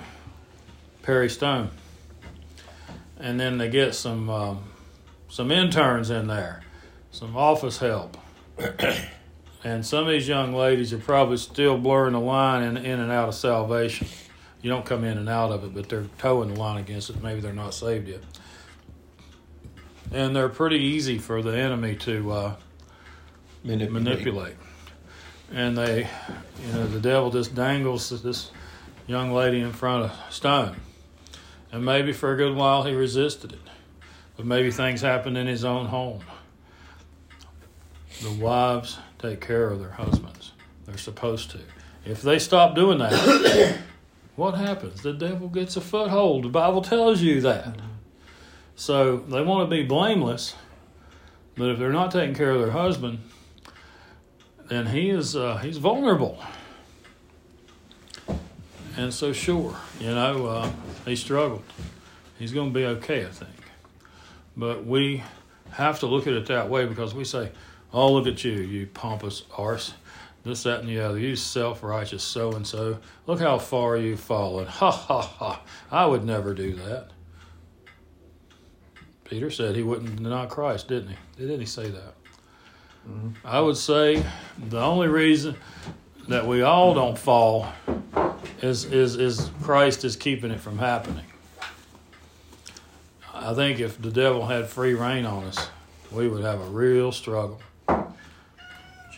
[1.02, 1.70] Perry Stone.
[3.18, 4.64] And then they get some, um,
[5.28, 6.62] some interns in there,
[7.10, 8.16] some office help.
[9.66, 13.10] And some of these young ladies are probably still blurring the line in, in and
[13.10, 14.06] out of salvation.
[14.62, 17.20] You don't come in and out of it, but they're towing the line against it.
[17.20, 18.20] Maybe they're not saved yet.
[20.12, 22.56] And they're pretty easy for the enemy to uh,
[23.66, 23.92] Manipulate.
[24.04, 24.56] manipulate.
[25.52, 26.08] And they,
[26.64, 28.50] you know, the devil just dangles this
[29.06, 30.76] young lady in front of Stone.
[31.72, 33.60] And maybe for a good while he resisted it.
[34.36, 36.22] But maybe things happened in his own home.
[38.22, 40.52] The wives take care of their husbands.
[40.86, 41.58] They're supposed to.
[42.04, 43.78] If they stop doing that,
[44.36, 45.02] what happens?
[45.02, 46.44] The devil gets a foothold.
[46.44, 47.76] The Bible tells you that.
[48.76, 50.54] So they want to be blameless,
[51.56, 53.20] but if they're not taking care of their husband,
[54.68, 56.42] then he is uh, he's vulnerable.
[58.96, 60.70] And so sure, you know, uh,
[61.04, 61.62] he struggled.
[62.38, 63.50] He's going to be okay, I think.
[64.56, 65.22] But we
[65.72, 67.52] have to look at it that way because we say,
[67.92, 69.94] "Oh, look at you, you pompous arse."
[70.44, 71.18] This, that, and the other.
[71.18, 72.98] You self-righteous so and so.
[73.26, 74.66] Look how far you've fallen.
[74.66, 75.62] Ha ha ha!
[75.90, 77.10] I would never do that.
[79.24, 81.16] Peter said he wouldn't deny Christ, didn't he?
[81.38, 82.14] Didn't he say that?
[83.44, 84.24] I would say
[84.58, 85.56] the only reason
[86.28, 87.72] that we all don't fall
[88.62, 91.24] is is is Christ is keeping it from happening.
[93.32, 95.68] I think if the devil had free reign on us,
[96.10, 97.60] we would have a real struggle.
[97.86, 98.08] What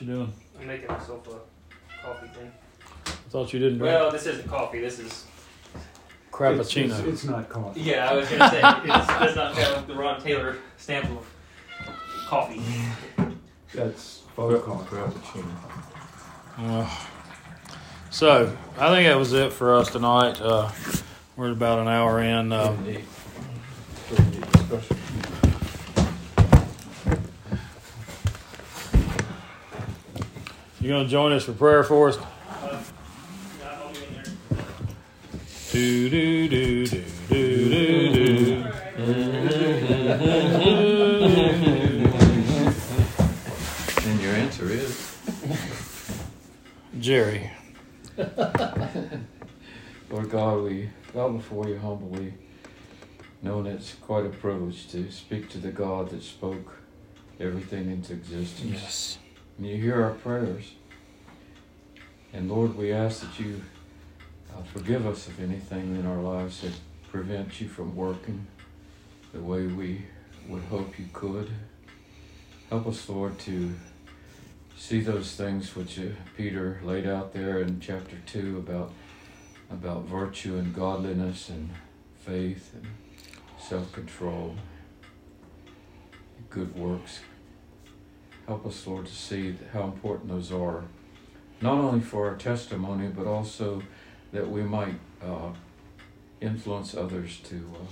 [0.00, 0.32] you doing?
[0.60, 2.52] I'm making myself a coffee thing.
[3.06, 4.80] I thought you didn't drink Well, this isn't coffee.
[4.80, 5.24] This is.
[6.30, 6.90] cappuccino.
[6.90, 7.80] It's, it's, it's not coffee.
[7.80, 11.26] Yeah, I was gonna say it does not have the Ron Taylor stamp of
[12.26, 12.60] coffee.
[13.78, 14.96] That's faux coffee.
[14.96, 15.44] Frappuccino.
[16.58, 16.90] Well,
[18.10, 20.40] so I think that was it for us tonight.
[20.40, 20.72] Uh,
[21.36, 22.50] we're about an hour in.
[22.50, 23.04] Uh, Pretty neat.
[24.08, 24.96] Pretty neat discussion.
[30.80, 32.18] you gonna join us for prayer for us?
[35.70, 38.64] Do do do do do do
[41.68, 41.84] do.
[44.58, 45.18] And your answer is,
[46.98, 47.50] Jerry.
[50.10, 52.34] Lord God, we bow before you humbly,
[53.42, 56.78] knowing it's quite a privilege to speak to the God that spoke
[57.38, 58.82] everything into existence.
[58.82, 59.18] Yes.
[59.58, 60.72] And you hear our prayers.
[62.32, 63.62] And Lord, we ask that you
[64.52, 66.72] uh, forgive us of anything in our lives that
[67.10, 68.46] prevents you from working
[69.32, 70.02] the way we
[70.48, 71.50] would hope you could.
[72.70, 73.74] Help us, Lord, to
[74.78, 76.04] see those things which uh,
[76.36, 78.92] Peter laid out there in chapter 2 about,
[79.70, 81.70] about virtue and godliness and
[82.24, 82.86] faith and
[83.58, 84.54] self control,
[86.48, 87.20] good works.
[88.46, 90.84] Help us, Lord, to see how important those are,
[91.60, 93.82] not only for our testimony, but also
[94.32, 95.50] that we might uh,
[96.40, 97.84] influence others to uh,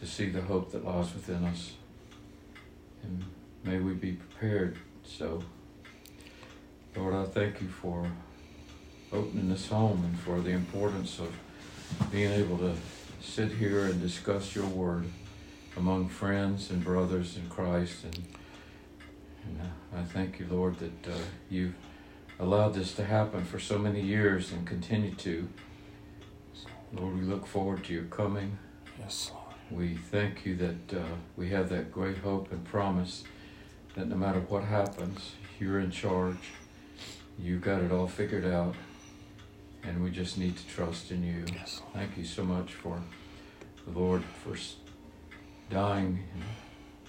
[0.00, 1.72] to see the hope that lies within us.
[3.02, 3.24] And
[3.64, 4.76] may we be prepared.
[5.04, 5.42] So,
[6.96, 8.10] Lord, I thank you for
[9.12, 11.30] opening this home and for the importance of
[12.10, 12.74] being able to
[13.20, 15.04] sit here and discuss your word
[15.76, 18.04] among friends and brothers in Christ.
[18.04, 18.24] And,
[19.44, 21.18] and uh, I thank you, Lord, that uh,
[21.50, 21.74] you've
[22.40, 25.48] allowed this to happen for so many years and continue to.
[26.94, 28.56] Lord, we look forward to your coming.
[28.98, 29.54] Yes, Lord.
[29.70, 31.04] We thank you that uh,
[31.36, 33.24] we have that great hope and promise
[33.96, 36.38] that no matter what happens, you're in charge.
[37.38, 38.74] You've got it all figured out,
[39.82, 41.44] and we just need to trust in you.
[41.52, 43.00] Yes, Thank you so much for
[43.86, 44.56] the Lord for
[45.70, 46.42] dying and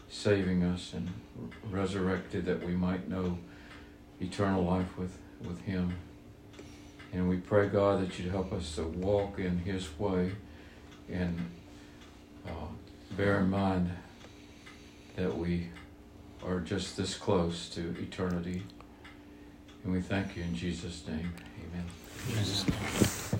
[0.10, 1.10] saving us and
[1.70, 3.38] resurrected that we might know
[4.20, 5.94] eternal life with, with Him.
[7.14, 10.32] And we pray, God, that you'd help us to walk in His way
[11.10, 11.50] and
[12.46, 12.52] uh,
[13.16, 13.92] bear in mind
[15.16, 15.70] that we
[16.46, 18.64] are just this close to eternity.
[19.88, 21.34] And we thank you in Jesus' name.
[21.64, 21.86] Amen.
[22.28, 23.38] Jesus' name.